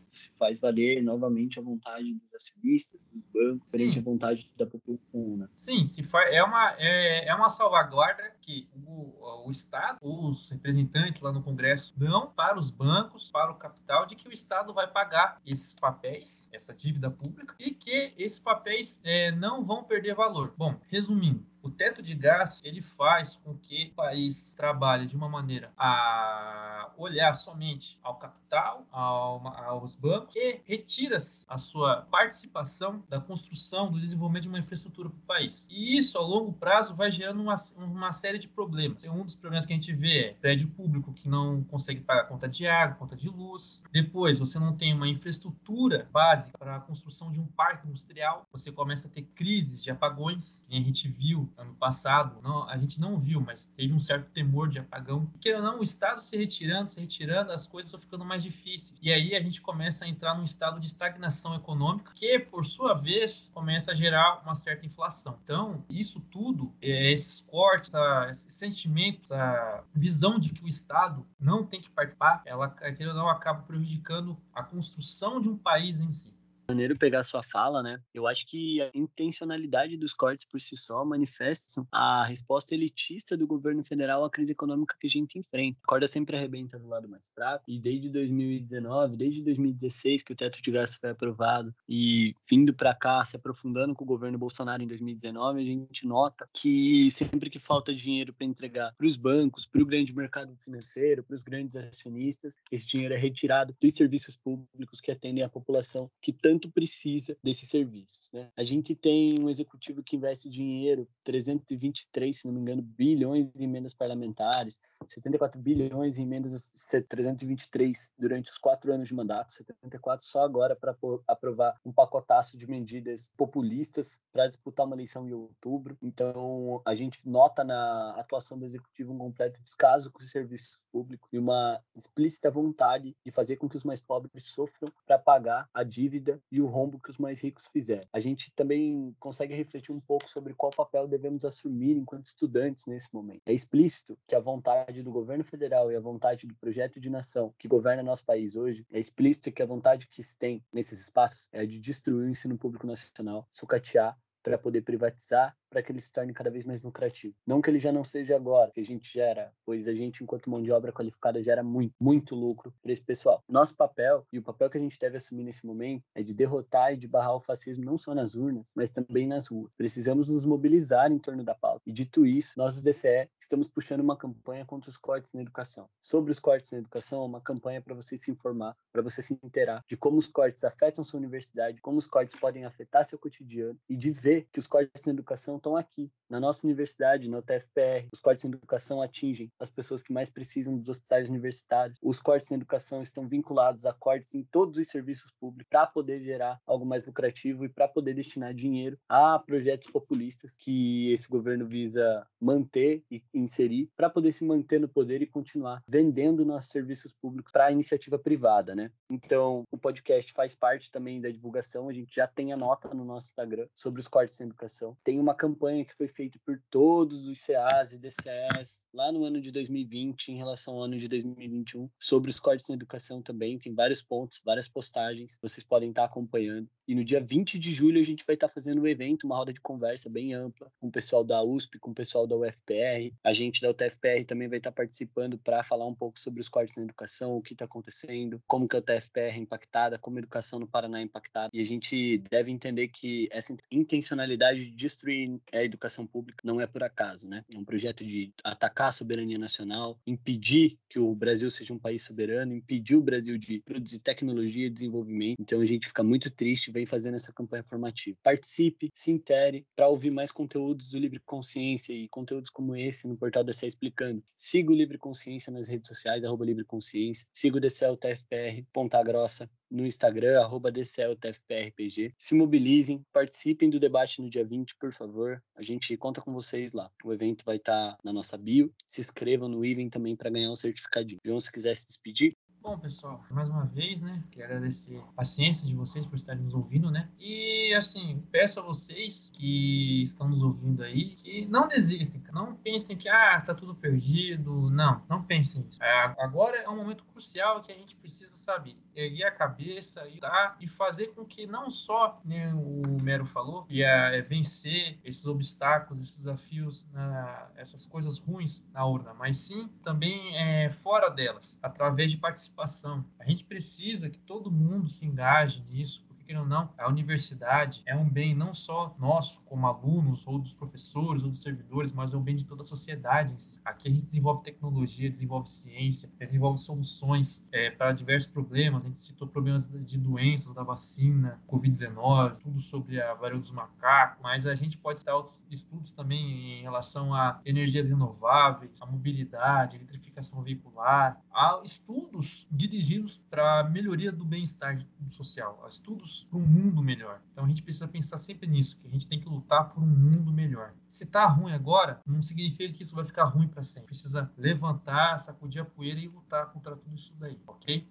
se 0.10 0.38
faz 0.38 0.60
valer 0.60 1.04
novamente 1.04 1.60
a 1.60 1.62
vontade 1.62 2.14
dos 2.14 2.34
acionistas, 2.34 2.55
dos 2.64 2.96
bancos, 3.34 3.70
frente 3.70 4.00
à 4.00 4.02
vontade 4.02 4.50
da 4.58 4.66
população. 4.66 5.38
Né? 5.38 5.48
Sim, 5.58 5.86
se 5.86 6.04
faz, 6.04 6.34
é, 6.34 6.44
uma, 6.44 6.76
é, 6.78 7.28
é 7.28 7.36
uma 7.36 7.50
salvaguarda 7.50 8.24
que 8.42 8.68
o, 8.86 9.48
o 9.48 9.52
Estado, 9.52 10.00
os 10.02 10.50
representantes 10.50 11.22
lá 11.22 11.32
no 11.32 11.44
Congresso 11.44 11.94
dão 11.98 12.32
para 12.32 12.58
os 12.58 12.70
bancos, 12.70 13.30
para 13.32 13.52
o 13.52 13.56
capital, 13.56 14.06
de 14.06 14.16
que 14.16 14.28
o 14.28 14.32
Estado 14.32 14.74
vai 14.74 14.88
pagar 14.88 15.42
esses 15.46 15.74
papéis, 15.74 16.50
essa 16.52 16.74
dívida 16.74 17.10
pública, 17.10 17.56
e 17.60 17.72
que 17.72 18.14
esses 18.18 18.40
papéis 18.40 19.00
é, 19.04 19.32
não 19.32 19.64
vão 19.64 19.84
perder 19.84 20.16
valor. 20.16 20.54
Bom, 20.58 20.80
resumindo, 20.90 21.44
teto 21.76 22.02
de 22.02 22.16
gastos 22.16 22.62
ele 22.64 22.82
faz 22.82 23.38
com 23.38 23.56
que 23.58 23.90
o 23.92 23.96
país 23.96 24.54
trabalhe 24.56 25.06
de 25.06 25.16
uma 25.16 25.30
maneira 25.30 25.72
a 25.78 26.92
olhar 26.98 27.34
somente 27.34 28.00
ao 28.02 28.16
capital, 28.16 28.86
ao, 28.92 29.48
aos 29.48 29.96
bancos 29.96 30.36
e 30.36 30.62
retira 30.66 31.18
a 31.48 31.58
sua 31.58 32.02
participação 32.10 33.04
da 33.10 33.20
construção, 33.20 33.92
do 33.92 34.00
desenvolvimento 34.00 34.44
de 34.44 34.50
uma 34.50 34.60
infraestrutura 34.60 35.10
para 35.10 35.18
o 35.18 35.22
país. 35.22 35.68
E 35.70 35.98
isso, 35.98 36.18
ao 36.18 36.26
longo 36.26 36.54
prazo, 36.54 36.96
vai 36.96 37.12
gerando 37.12 37.42
uma, 37.42 37.56
uma 37.78 38.12
série 38.12 38.40
de 38.40 38.48
problemas. 38.48 39.04
Um 39.06 39.24
dos 39.24 39.36
problemas 39.36 39.66
que 39.66 39.74
a 39.74 39.76
gente 39.76 39.94
vê 39.94 40.30
é 40.30 40.34
prédio 40.34 40.68
público 40.70 41.14
que 41.14 41.28
não 41.28 41.64
consegue 41.64 42.02
pagar 42.02 42.28
conta 42.28 42.48
de 42.48 42.68
água, 42.68 42.96
conta 42.96 43.16
de 43.16 43.30
luz. 43.30 43.84
Depois, 43.92 44.40
você 44.40 44.58
não 44.60 44.76
tem 44.76 44.94
uma 44.94 45.08
infraestrutura 45.08 46.08
básica 46.12 46.58
para 46.58 46.78
a 46.78 46.80
construção 46.80 47.32
de 47.32 47.40
um 47.40 47.48
parque 47.48 47.88
industrial. 47.88 48.46
Você 48.52 48.72
começa 48.72 49.08
a 49.08 49.12
ter 49.12 49.24
crises 49.24 49.84
de 49.84 49.92
apagões, 49.92 50.64
que 50.68 50.76
a 50.76 50.82
gente 50.82 51.08
viu 51.08 51.50
ano 51.66 51.76
passado, 51.76 52.40
não, 52.42 52.68
a 52.70 52.78
gente 52.78 53.00
não 53.00 53.18
viu, 53.18 53.42
mas 53.42 53.66
teve 53.76 53.94
um 53.94 54.00
certo 54.00 54.32
temor 54.32 54.70
de 54.70 54.80
apagão. 54.80 55.26
Porque 55.26 55.56
não, 55.58 55.80
o 55.80 55.84
Estado 55.84 56.22
se 56.22 56.38
retirando, 56.38 56.90
se 56.90 57.00
retirando, 57.00 57.52
as 57.52 57.68
coisas 57.68 57.88
estão 57.88 58.00
ficando 58.00 58.26
mais 58.26 58.44
difíceis. 58.44 58.98
E 59.02 59.12
aí 59.12 59.36
a 59.36 59.42
gente 59.42 59.62
começa 59.62 60.06
a 60.06 60.08
entrar 60.08 60.36
num 60.36 60.44
estado 60.44 60.80
de 60.80 60.88
estagnação 60.88 61.56
econômica, 61.56 62.12
que 62.16 62.40
por 62.40 62.66
sua 62.66 62.94
vez 62.94 63.50
começa 63.54 63.92
a 63.92 63.96
gerar 63.96 64.42
uma 64.44 64.56
certa 64.56 64.86
inflação. 64.86 65.40
Então, 65.44 65.84
isso 65.90 66.20
tudo, 66.32 66.72
é, 66.82 67.12
esses 67.12 67.42
cortes, 67.42 67.94
esse 68.30 68.52
sentimento, 68.52 69.34
essa 69.34 69.84
visão 69.94 70.40
de 70.40 70.50
que 70.50 70.64
o 70.64 70.68
Estado 70.68 71.26
não 71.40 71.66
tem 71.66 71.82
que 71.82 71.90
participar, 71.90 72.42
ela, 72.46 72.66
aquilo 72.66 73.14
não, 73.14 73.30
acaba 73.30 73.62
prejudicando 73.64 74.38
a 74.54 74.64
construção 74.64 75.40
de 75.40 75.50
um 75.50 75.58
país 75.58 76.00
em 76.00 76.12
si 76.12 76.35
maneiro 76.68 76.98
pegar 76.98 77.24
sua 77.24 77.44
fala, 77.44 77.82
né? 77.82 78.00
Eu 78.14 78.28
acho 78.28 78.46
que 78.48 78.82
a 78.82 78.90
intencionalidade 78.94 79.98
dos 79.98 80.14
cortes 80.14 80.46
por 80.46 80.60
si 80.60 80.76
só 80.76 81.04
manifestam 81.06 81.88
a 81.92 82.26
resposta 82.26 82.74
elitista 82.74 83.38
do 83.38 83.48
governo 83.48 83.84
federal 83.84 84.24
à 84.24 84.30
crise 84.30 84.52
econômica 84.52 84.96
que 85.00 85.08
a 85.08 85.10
gente 85.10 85.38
enfrenta. 85.38 85.80
A 85.84 85.88
corda 85.88 86.08
sempre 86.08 86.36
arrebenta 86.36 86.78
do 86.80 86.88
lado 86.88 87.08
mais 87.08 87.28
fraco 87.34 87.64
e 87.68 87.80
desde 87.80 88.10
2019, 88.10 89.16
desde 89.16 89.44
2016 89.44 90.24
que 90.24 90.34
o 90.34 90.36
teto 90.36 90.62
de 90.62 90.72
gastos 90.72 90.98
foi 90.98 91.10
aprovado 91.12 91.74
e 91.88 92.36
vindo 92.50 92.74
para 92.74 92.94
cá, 92.94 93.24
se 93.26 93.36
aprofundando 93.36 93.94
com 93.94 94.04
o 94.04 94.08
governo 94.08 94.38
Bolsonaro 94.38 94.82
em 94.82 94.88
2019, 94.88 95.62
a 95.62 95.64
gente 95.64 96.08
nota 96.08 96.48
que 96.54 97.10
sempre 97.12 97.50
que 97.50 97.60
falta 97.60 97.94
dinheiro 97.94 98.34
para 98.34 98.46
entregar 98.46 98.94
para 98.98 99.08
os 99.08 99.16
bancos, 99.16 99.66
para 99.66 99.82
o 99.82 99.86
grande 99.86 100.16
mercado 100.16 100.56
financeiro, 100.62 101.24
para 101.24 101.36
os 101.36 101.44
grandes 101.44 101.76
acionistas, 101.76 102.58
esse 102.72 102.88
dinheiro 102.88 103.14
é 103.14 103.18
retirado 103.18 103.76
dos 103.80 103.94
serviços 103.94 104.36
públicos 104.36 105.02
que 105.02 105.12
atendem 105.12 105.44
a 105.44 105.50
população 105.50 106.10
que 106.22 106.34
tanto 106.34 106.55
tanto 106.56 106.72
precisa 106.72 107.38
desses 107.44 107.70
serviços. 107.70 108.32
Né? 108.32 108.50
A 108.56 108.64
gente 108.64 108.96
tem 108.96 109.38
um 109.40 109.50
executivo 109.50 110.02
que 110.02 110.16
investe 110.16 110.50
dinheiro, 110.50 111.08
323, 111.24 112.38
se 112.38 112.48
não 112.48 112.54
me 112.54 112.62
engano, 112.62 112.82
bilhões 112.82 113.50
em 113.60 113.66
emendas 113.66 113.94
parlamentares, 113.94 114.80
74 115.08 115.62
bilhões 115.62 116.18
em 116.18 116.24
emendas 116.24 116.72
323 117.08 118.14
durante 118.18 118.52
os 118.52 118.58
quatro 118.58 118.94
anos 118.94 119.08
de 119.08 119.14
mandato, 119.14 119.52
74 119.52 120.26
só 120.26 120.44
agora 120.44 120.76
para 120.76 120.96
aprovar 121.28 121.80
um 121.86 121.92
pacotaço 121.92 122.58
de 122.58 122.68
medidas 122.68 123.32
populistas 123.38 124.20
para 124.32 124.48
disputar 124.48 124.86
uma 124.86 124.96
eleição 124.96 125.28
em 125.28 125.34
outubro. 125.34 125.98
Então, 126.02 126.82
a 126.86 126.96
gente 126.96 127.28
nota 127.28 127.64
na 127.64 128.12
atuação 128.18 128.58
do 128.58 128.66
executivo 128.66 129.14
um 129.14 129.18
completo 129.18 129.62
descaso 129.62 130.12
com 130.12 130.20
os 130.20 130.30
serviços 130.30 130.84
públicos 130.92 131.28
e 131.32 131.38
uma 131.38 131.82
explícita 131.98 132.50
vontade 132.50 133.16
de 133.26 133.32
fazer 133.32 133.58
com 133.58 133.70
que 133.70 133.76
os 133.76 133.84
mais 133.84 134.02
pobres 134.02 134.48
sofram 134.48 134.92
para 135.06 135.20
pagar 135.20 135.70
a 135.74 135.84
dívida 135.84 136.42
e 136.52 136.62
o 136.62 136.68
rombo 136.68 137.00
que 137.00 137.10
os 137.10 137.18
mais 137.18 137.42
ricos 137.42 137.68
fizeram. 137.68 138.08
A 138.14 138.20
gente 138.20 138.52
também 138.52 139.16
consegue 139.20 139.56
refletir 139.56 139.94
um 139.94 140.00
pouco 140.00 140.30
sobre 140.30 140.54
qual 140.54 140.72
papel 140.72 141.08
devemos 141.08 141.46
assumir 141.46 141.98
enquanto 141.98 142.26
estudantes 142.26 142.86
nesse 142.86 143.14
momento. 143.14 143.42
É 143.46 143.54
explícito 143.54 144.18
que 144.28 144.36
a 144.36 144.40
vontade 144.40 144.85
vontade 144.86 145.02
do 145.02 145.12
governo 145.12 145.44
federal 145.44 145.92
e 145.92 145.96
a 145.96 146.00
vontade 146.00 146.46
do 146.46 146.54
projeto 146.56 147.00
de 147.00 147.10
nação 147.10 147.54
que 147.58 147.68
governa 147.68 148.04
nosso 148.04 148.24
país 148.24 148.56
hoje, 148.56 148.86
é 148.92 149.00
explícito 149.00 149.52
que 149.52 149.64
a 149.64 149.66
vontade 149.66 150.06
que 150.06 150.22
se 150.22 150.38
tem 150.38 150.64
nesses 150.72 151.02
espaços 151.02 151.50
é 151.52 151.66
de 151.66 151.80
destruir 151.80 152.28
o 152.28 152.30
ensino 152.30 152.56
público 152.56 152.86
nacional, 152.86 153.48
sucatear 153.52 154.16
para 154.44 154.60
poder 154.60 154.84
privatizar 154.84 155.58
para 155.76 155.84
que 155.84 155.92
ele 155.92 156.00
se 156.00 156.14
torne 156.14 156.34
cada 156.34 156.50
vez 156.50 156.64
mais 156.64 156.84
lucrativo. 156.84 157.36
Não 157.46 157.62
que 157.62 157.70
ele 157.70 157.80
já 157.80 157.92
não 157.92 158.02
seja 158.02 158.34
agora, 158.34 158.72
que 158.72 158.80
a 158.80 158.86
gente 158.86 159.12
gera, 159.12 159.52
pois 159.66 159.90
a 159.90 159.94
gente, 159.94 160.24
enquanto 160.24 160.50
mão 160.50 160.64
de 160.64 160.72
obra 160.72 160.94
qualificada, 160.94 161.44
gera 161.44 161.62
muito, 161.62 161.94
muito 162.00 162.34
lucro 162.34 162.74
para 162.82 162.94
esse 162.94 163.04
pessoal. 163.04 163.44
Nosso 163.50 163.76
papel, 163.76 164.26
e 164.32 164.40
o 164.40 164.42
papel 164.42 164.70
que 164.70 164.78
a 164.78 164.80
gente 164.80 164.98
deve 164.98 165.18
assumir 165.18 165.44
nesse 165.44 165.66
momento, 165.66 166.02
é 166.16 166.24
de 166.24 166.34
derrotar 166.34 166.94
e 166.94 166.96
de 166.96 167.10
barrar 167.10 167.36
o 167.36 167.42
fascismo 167.42 167.84
não 167.84 167.98
só 167.98 168.16
nas 168.16 168.36
urnas, 168.36 168.72
mas 168.74 168.90
também 168.90 169.28
nas 169.28 169.48
ruas. 169.48 169.70
Precisamos 169.76 170.30
nos 170.30 170.46
mobilizar 170.46 171.12
em 171.12 171.20
torno 171.20 171.44
da 171.44 171.54
pauta. 171.54 171.82
E 171.86 171.92
dito 171.92 172.26
isso, 172.26 172.54
nós, 172.56 172.82
do 172.82 172.82
DCE, 172.82 173.28
estamos 173.38 173.68
puxando 173.68 174.00
uma 174.00 174.16
campanha 174.16 174.66
contra 174.66 174.90
os 174.90 174.96
cortes 174.96 175.34
na 175.34 175.42
educação. 175.42 175.90
Sobre 176.00 176.32
os 176.32 176.40
cortes 176.40 176.72
na 176.72 176.78
educação, 176.78 177.26
uma 177.26 177.42
campanha 177.42 177.82
para 177.82 177.94
você 177.94 178.18
se 178.18 178.32
informar, 178.32 178.78
para 178.94 179.02
você 179.02 179.22
se 179.22 179.38
inteirar 179.44 179.84
de 179.90 179.98
como 179.98 180.18
os 180.18 180.28
cortes 180.28 180.64
afetam 180.64 181.04
sua 181.04 181.20
universidade, 181.20 181.82
como 181.82 181.98
os 181.98 182.08
cortes 182.08 182.40
podem 182.40 182.64
afetar 182.64 183.04
seu 183.04 183.20
cotidiano 183.20 183.78
e 183.90 183.98
de 183.98 184.12
ver 184.12 184.48
que 184.54 184.60
os 184.60 184.68
cortes 184.68 185.06
na 185.06 185.12
educação 185.12 185.60
estão 185.66 185.76
aqui, 185.76 186.12
na 186.30 186.40
nossa 186.40 186.66
universidade, 186.66 187.30
na 187.30 187.40
UTFPR. 187.40 188.08
Os 188.14 188.20
cortes 188.20 188.46
em 188.46 188.50
educação 188.50 189.02
atingem 189.02 189.52
as 189.60 189.70
pessoas 189.70 190.04
que 190.04 190.14
mais 190.14 190.30
precisam 190.30 190.78
dos 190.78 190.90
hospitais 190.90 191.30
universitários. 191.30 191.98
Os 192.02 192.20
cortes 192.20 192.52
em 192.52 192.56
educação 192.56 193.02
estão 193.02 193.28
vinculados 193.28 193.86
a 193.86 193.94
cortes 193.94 194.34
em 194.36 194.44
todos 194.44 194.78
os 194.78 194.88
serviços 194.88 195.32
públicos 195.40 195.68
para 195.70 195.88
poder 195.88 196.22
gerar 196.24 196.60
algo 196.66 196.86
mais 196.86 197.06
lucrativo 197.06 197.66
e 197.66 197.70
para 197.70 197.88
poder 197.88 198.14
destinar 198.14 198.54
dinheiro 198.54 198.98
a 199.10 199.40
projetos 199.40 199.90
populistas 199.90 200.58
que 200.60 201.12
esse 201.12 201.28
governo 201.28 201.68
visa 201.68 202.26
manter 202.40 203.04
e 203.10 203.24
inserir 203.34 203.90
para 203.96 204.10
poder 204.10 204.32
se 204.32 204.46
manter 204.46 204.80
no 204.80 204.88
poder 204.88 205.22
e 205.22 205.28
continuar 205.28 205.82
vendendo 205.88 206.46
nossos 206.46 206.72
serviços 206.72 207.14
públicos 207.14 207.52
para 207.52 207.68
a 207.68 207.72
iniciativa 207.72 208.18
privada, 208.18 208.76
né? 208.76 208.92
Então, 209.10 209.64
o 209.72 209.78
podcast 209.78 210.32
faz 210.34 210.56
parte 210.56 210.92
também 210.92 211.22
da 211.22 211.30
divulgação. 211.30 211.90
A 211.90 211.94
gente 211.94 212.16
já 212.16 212.28
tem 212.28 212.52
a 212.52 212.58
nota 212.58 212.94
no 212.94 213.06
nosso 213.06 213.28
Instagram 213.28 213.68
sobre 213.76 214.02
os 214.02 214.08
cortes 214.08 214.40
em 214.40 214.46
educação. 214.46 214.98
Tem 215.04 215.20
uma 215.20 215.34
campanha 215.34 215.55
campanha 215.56 215.86
que 215.86 215.96
foi 215.96 216.08
feita 216.08 216.38
por 216.46 216.62
todos 216.70 217.26
os 217.26 217.40
CAs 217.46 217.94
e 217.94 217.98
DCS 217.98 218.88
lá 218.94 219.12
no 219.12 219.24
ano 219.24 219.40
de 219.40 219.52
2020 219.52 220.30
em 220.30 220.38
relação 220.38 220.76
ao 220.76 220.84
ano 220.84 220.98
de 220.98 221.08
2021 221.08 221.90
sobre 221.98 222.30
os 222.30 222.40
cortes 222.40 222.68
na 222.68 222.76
educação 222.76 223.22
também. 223.22 223.58
Tem 223.58 223.74
vários 223.74 224.04
pontos, 224.04 224.42
várias 224.44 224.68
postagens, 224.68 225.40
vocês 225.42 225.64
podem 225.64 225.90
estar 225.90 226.04
acompanhando. 226.04 226.68
E 226.88 226.94
no 226.94 227.04
dia 227.04 227.20
20 227.20 227.58
de 227.58 227.74
julho 227.74 228.00
a 228.00 228.04
gente 228.04 228.26
vai 228.26 228.36
estar 228.36 228.50
fazendo 228.50 228.82
um 228.82 228.88
evento, 228.88 229.24
uma 229.24 229.38
roda 229.38 229.54
de 229.54 229.62
conversa 229.62 230.10
bem 230.10 230.34
ampla 230.34 230.72
com 230.80 230.88
o 230.88 230.92
pessoal 230.92 231.24
da 231.24 231.42
USP, 231.42 231.80
com 231.80 231.92
o 231.92 231.96
pessoal 231.96 232.28
da 232.28 232.36
UFPR. 232.36 233.14
A 233.24 233.34
gente 233.34 233.62
da 233.62 233.72
UTFPR 233.72 234.26
também 234.26 234.48
vai 234.48 234.58
estar 234.58 234.72
participando 234.72 235.38
para 235.38 235.64
falar 235.64 235.88
um 235.88 235.96
pouco 235.96 236.20
sobre 236.20 236.42
os 236.42 236.50
cortes 236.50 236.78
na 236.78 236.84
educação, 236.84 237.36
o 237.36 237.42
que 237.42 237.54
está 237.54 237.66
acontecendo, 237.66 238.42
como 238.46 238.68
que 238.68 238.76
a 238.76 238.80
UTFPR 238.80 239.36
é 239.36 239.38
impactada, 239.38 239.98
como 239.98 240.18
a 240.18 240.20
educação 240.20 240.60
no 240.60 240.68
Paraná 240.68 241.00
é 241.00 241.04
impactada. 241.04 241.50
E 241.54 241.62
a 241.62 241.66
gente 241.66 242.18
deve 242.30 242.52
entender 242.52 242.90
que 242.90 243.28
essa 243.32 243.56
intencionalidade 243.72 244.66
de 244.66 244.72
destruir 244.72 245.35
a 245.52 245.64
educação 245.64 246.06
pública 246.06 246.42
não 246.44 246.62
é 246.62 246.68
por 246.68 246.84
acaso, 246.84 247.28
né? 247.28 247.44
É 247.54 247.58
um 247.58 247.66
projeto 247.66 248.04
de 248.06 248.32
atacar 248.44 248.90
a 248.90 248.92
soberania 248.92 249.38
nacional, 249.38 250.00
impedir 250.06 250.78
que 250.90 251.00
o 251.00 251.14
Brasil 251.16 251.50
seja 251.50 251.74
um 251.74 251.80
país 251.80 252.04
soberano, 252.04 252.54
impedir 252.54 252.96
o 252.96 253.02
Brasil 253.02 253.38
de 253.38 253.62
produzir 253.62 254.00
tecnologia 254.00 254.68
e 254.68 254.70
desenvolvimento. 254.70 255.38
Então 255.40 255.62
a 255.62 255.66
gente 255.66 255.88
fica 255.88 256.04
muito 256.04 256.30
triste 256.30 256.72
vem 256.72 256.86
fazendo 256.86 257.16
essa 257.16 257.32
campanha 257.32 257.64
formativa. 257.64 258.18
Participe, 258.22 258.90
se 258.94 259.12
intere 259.12 259.66
para 259.76 259.88
ouvir 259.88 260.12
mais 260.12 260.32
conteúdos 260.32 260.92
do 260.92 261.00
Livre 261.00 261.20
Consciência 261.26 261.94
e 261.94 262.10
conteúdos 262.10 262.50
como 262.50 262.76
esse 262.76 263.08
no 263.08 263.18
portal 263.18 263.44
DCE 263.44 263.68
Explicando. 263.68 264.24
Siga 264.36 264.72
o 264.72 264.76
Livre 264.76 264.98
Consciência 264.98 265.52
nas 265.52 265.70
redes 265.70 265.88
sociais, 265.88 266.24
arroba 266.24 266.46
Livre 266.46 266.66
Consciência. 266.66 267.28
Siga 267.32 267.58
o 267.58 267.60
DCE 267.62 267.96
TFPR, 267.98 268.66
Ponta 268.74 269.02
Grossa, 269.04 269.50
no 269.76 269.86
Instagram, 269.86 270.42
arroba 270.42 270.72
DCLTFPRPG. 270.72 272.14
Se 272.18 272.36
mobilizem, 272.36 273.06
participem 273.12 273.70
do 273.70 273.80
debate 273.80 274.22
no 274.22 274.30
dia 274.30 274.46
20, 274.46 274.76
por 274.78 274.94
favor. 274.94 275.44
A 275.56 275.62
gente 275.62 275.96
conta 275.98 276.22
com 276.22 276.34
vocês 276.34 276.74
lá. 276.74 276.90
O 277.04 277.14
evento 277.14 277.44
vai 277.44 277.58
estar 277.58 277.92
tá 277.92 277.98
na 278.04 278.14
nossa 278.14 278.38
bio. 278.38 278.74
Se 278.88 279.02
inscrevam 279.02 279.50
no 279.50 279.66
IVEN 279.66 279.90
também 279.90 280.16
para 280.16 280.30
ganhar 280.30 280.50
um 280.50 280.56
certificadinho. 280.56 281.20
João, 281.26 281.40
se 281.40 281.52
quiser 281.52 281.76
se 281.76 281.88
despedir. 281.88 282.34
Bom, 282.62 282.80
pessoal, 282.80 283.24
mais 283.30 283.48
uma 283.48 283.64
vez, 283.64 284.02
né? 284.02 284.24
Quero 284.32 284.56
agradecer 284.56 284.98
a 284.98 285.14
paciência 285.14 285.68
de 285.68 285.76
vocês 285.76 286.04
por 286.04 286.16
estarem 286.16 286.42
nos 286.42 286.56
ouvindo, 286.56 286.90
né? 286.90 287.08
E 287.20 287.72
assim, 287.76 288.24
peço 288.32 288.60
a 288.60 288.64
vocês 288.64 289.30
que 289.32 290.04
estão 290.04 290.28
nos 290.28 290.42
ouvindo 290.42 290.82
aí 290.82 291.10
que 291.10 291.46
não 291.46 291.68
desistem, 291.68 292.24
não 292.34 292.56
pensem 292.56 292.98
que 292.98 293.08
ah, 293.08 293.40
tá 293.40 293.54
tudo 293.54 293.76
perdido. 293.76 294.68
Não, 294.72 295.00
não 295.08 295.24
pensem 295.24 295.62
isso. 295.62 295.84
É, 295.84 296.16
agora 296.18 296.58
é 296.58 296.68
um 296.68 296.76
momento 296.76 297.04
crucial 297.06 297.62
que 297.62 297.72
a 297.72 297.76
gente 297.76 297.96
precisa 297.98 298.36
saber 298.36 298.76
erguer 298.96 299.26
a 299.26 299.32
cabeça 299.32 300.08
e, 300.08 300.20
tá, 300.20 300.56
e 300.60 300.68
fazer 300.68 301.08
com 301.08 301.26
que 301.26 301.46
não 301.46 301.70
só, 301.70 302.20
né, 302.24 302.54
o 302.54 303.02
Mero 303.02 303.26
falou, 303.26 303.64
que 303.64 303.84
é, 303.84 304.22
vencer 304.22 304.98
esses 305.04 305.26
obstáculos, 305.26 306.02
esses 306.02 306.18
desafios, 306.18 306.86
né, 306.92 307.48
essas 307.58 307.86
coisas 307.86 308.18
ruins 308.18 308.66
na 308.72 308.86
urna, 308.86 309.14
mas 309.14 309.38
sim 309.38 309.68
também 309.84 310.38
é, 310.38 310.70
fora 310.70 311.10
delas, 311.10 311.60
através 311.62 312.12
de 312.12 312.18
participação. 312.18 313.06
A 313.20 313.26
gente 313.26 313.44
precisa 313.44 314.10
que 314.10 314.20
todo 314.20 314.52
mundo 314.52 314.90
se 314.90 315.06
engaje 315.06 315.64
nisso, 315.70 316.04
queira 316.26 316.42
ou 316.42 316.48
não, 316.48 316.70
a 316.78 316.90
universidade 316.90 317.84
é 317.86 317.96
um 317.96 318.10
bem 318.10 318.34
não 318.34 318.54
só 318.54 318.96
nosso, 319.00 319.40
como 319.46 319.68
alunos, 319.68 320.26
ou 320.26 320.40
dos 320.40 320.54
professores, 320.54 321.24
ou 321.24 321.30
dos 321.30 321.42
servidores, 321.42 321.92
mas 321.92 322.14
é 322.14 322.18
um 322.18 322.22
bem 322.22 322.36
de 322.36 322.44
toda 322.44 322.62
a 322.62 322.66
sociedade. 322.66 323.36
Aqui 323.64 323.88
a 323.88 323.92
gente 323.92 324.08
desenvolve 324.08 324.44
tecnologia, 324.44 325.10
desenvolve 325.10 325.50
ciência, 325.50 326.10
desenvolve 326.20 326.60
soluções 326.60 327.48
é, 327.52 327.70
para 327.70 327.92
diversos 327.92 328.32
problemas. 328.32 328.84
A 328.84 328.88
gente 328.88 329.00
citou 329.00 329.28
problemas 329.28 329.68
de 329.70 329.98
doenças, 329.98 330.54
da 330.54 330.64
vacina, 330.64 331.40
Covid-19, 331.48 332.38
tudo 332.42 332.60
sobre 332.60 333.00
a 333.00 333.14
varíola 333.14 333.42
dos 333.42 333.52
macacos, 333.52 334.22
mas 334.24 334.48
a 334.48 334.56
gente 334.56 334.78
pode 334.78 335.00
citar 335.00 335.16
outros 335.16 335.40
estudos 335.52 335.92
também 335.92 336.60
em 336.60 336.62
relação 336.64 337.14
a 337.14 337.40
energias 337.46 337.88
renováveis, 337.88 338.82
a 338.82 338.86
mobilidade, 338.86 339.78
a 339.78 339.80
eletrificação 339.80 340.42
veicular. 340.42 341.22
Há 341.32 341.62
estudos 341.64 342.48
dirigidos 342.50 343.22
para 343.30 343.60
a 343.60 343.64
melhoria 343.64 344.12
do 344.12 344.26
bem-estar 344.26 344.84
social, 345.12 345.62
há 345.64 345.68
estudos 345.68 346.15
para 346.24 346.38
um 346.38 346.46
mundo 346.46 346.82
melhor. 346.82 347.22
Então 347.32 347.46
a 347.46 347.48
gente 347.48 347.62
precisa 347.64 347.88
pensar 347.88 348.18
sempre 348.18 348.48
nisso, 348.48 348.78
que 348.78 348.88
a 348.88 348.90
gente 348.90 349.08
tem 349.08 349.20
que 349.20 349.28
lutar 349.28 349.70
por 349.70 349.84
um 349.84 349.88
mundo 349.88 350.32
melhor. 350.32 350.72
Se 350.88 351.06
tá 351.06 351.26
ruim 351.28 351.52
agora, 351.52 352.00
não 352.06 352.22
significa 352.22 352.72
que 352.74 352.84
isso 352.84 352.96
vai 352.96 353.06
ficar 353.06 353.26
ruim 353.26 353.48
para 353.48 353.64
sempre. 353.64 353.88
Precisa 353.88 354.32
levantar, 354.38 355.20
sacudir 355.20 355.62
a 355.62 355.66
poeira 355.66 356.00
e 356.00 356.08
lutar 356.08 356.52
contra 356.52 356.76
tudo 356.76 356.96
isso 356.96 357.14
daí, 357.20 357.40
ok? 357.46 357.86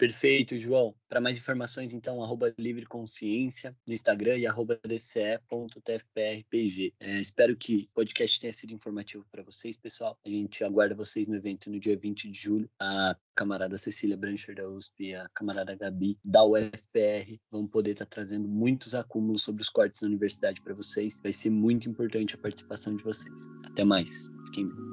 Perfeito, 0.00 0.58
João. 0.58 0.94
Para 1.10 1.20
mais 1.20 1.36
informações, 1.36 1.92
então, 1.92 2.24
arroba 2.24 2.54
Livre 2.56 2.86
Consciência 2.86 3.76
no 3.86 3.92
Instagram 3.92 4.38
e 4.38 4.46
arroba 4.46 4.80
dce.tfprpg. 4.82 5.44
É, 6.98 7.20
espero 7.20 7.54
que 7.54 7.86
o 7.90 7.94
podcast 7.96 8.40
tenha 8.40 8.54
sido 8.54 8.72
informativo 8.72 9.26
para 9.30 9.42
vocês, 9.42 9.76
pessoal. 9.76 10.16
A 10.24 10.30
gente 10.30 10.64
aguarda 10.64 10.94
vocês 10.94 11.28
no 11.28 11.36
evento 11.36 11.70
no 11.70 11.78
dia 11.78 11.98
20 11.98 12.30
de 12.30 12.40
julho. 12.40 12.70
A 12.80 13.14
camarada 13.34 13.76
Cecília 13.76 14.16
Brancher 14.16 14.54
da 14.54 14.66
USP 14.70 15.08
e 15.08 15.14
a 15.14 15.28
camarada 15.34 15.76
Gabi 15.76 16.18
da 16.24 16.46
UFPR 16.46 17.38
vão 17.50 17.66
poder 17.66 17.90
estar 17.90 18.06
tá 18.06 18.10
trazendo 18.10 18.48
muitos 18.48 18.94
acúmulos 18.94 19.42
sobre 19.42 19.60
os 19.60 19.68
cortes 19.68 20.00
da 20.00 20.06
universidade 20.06 20.62
para 20.62 20.72
vocês. 20.72 21.20
Vai 21.22 21.32
ser 21.32 21.50
muito 21.50 21.90
importante 21.90 22.36
a 22.36 22.38
participação 22.38 22.96
de 22.96 23.04
vocês. 23.04 23.46
Até 23.64 23.84
mais. 23.84 24.30
Fiquem 24.46 24.66
bem. 24.66 24.89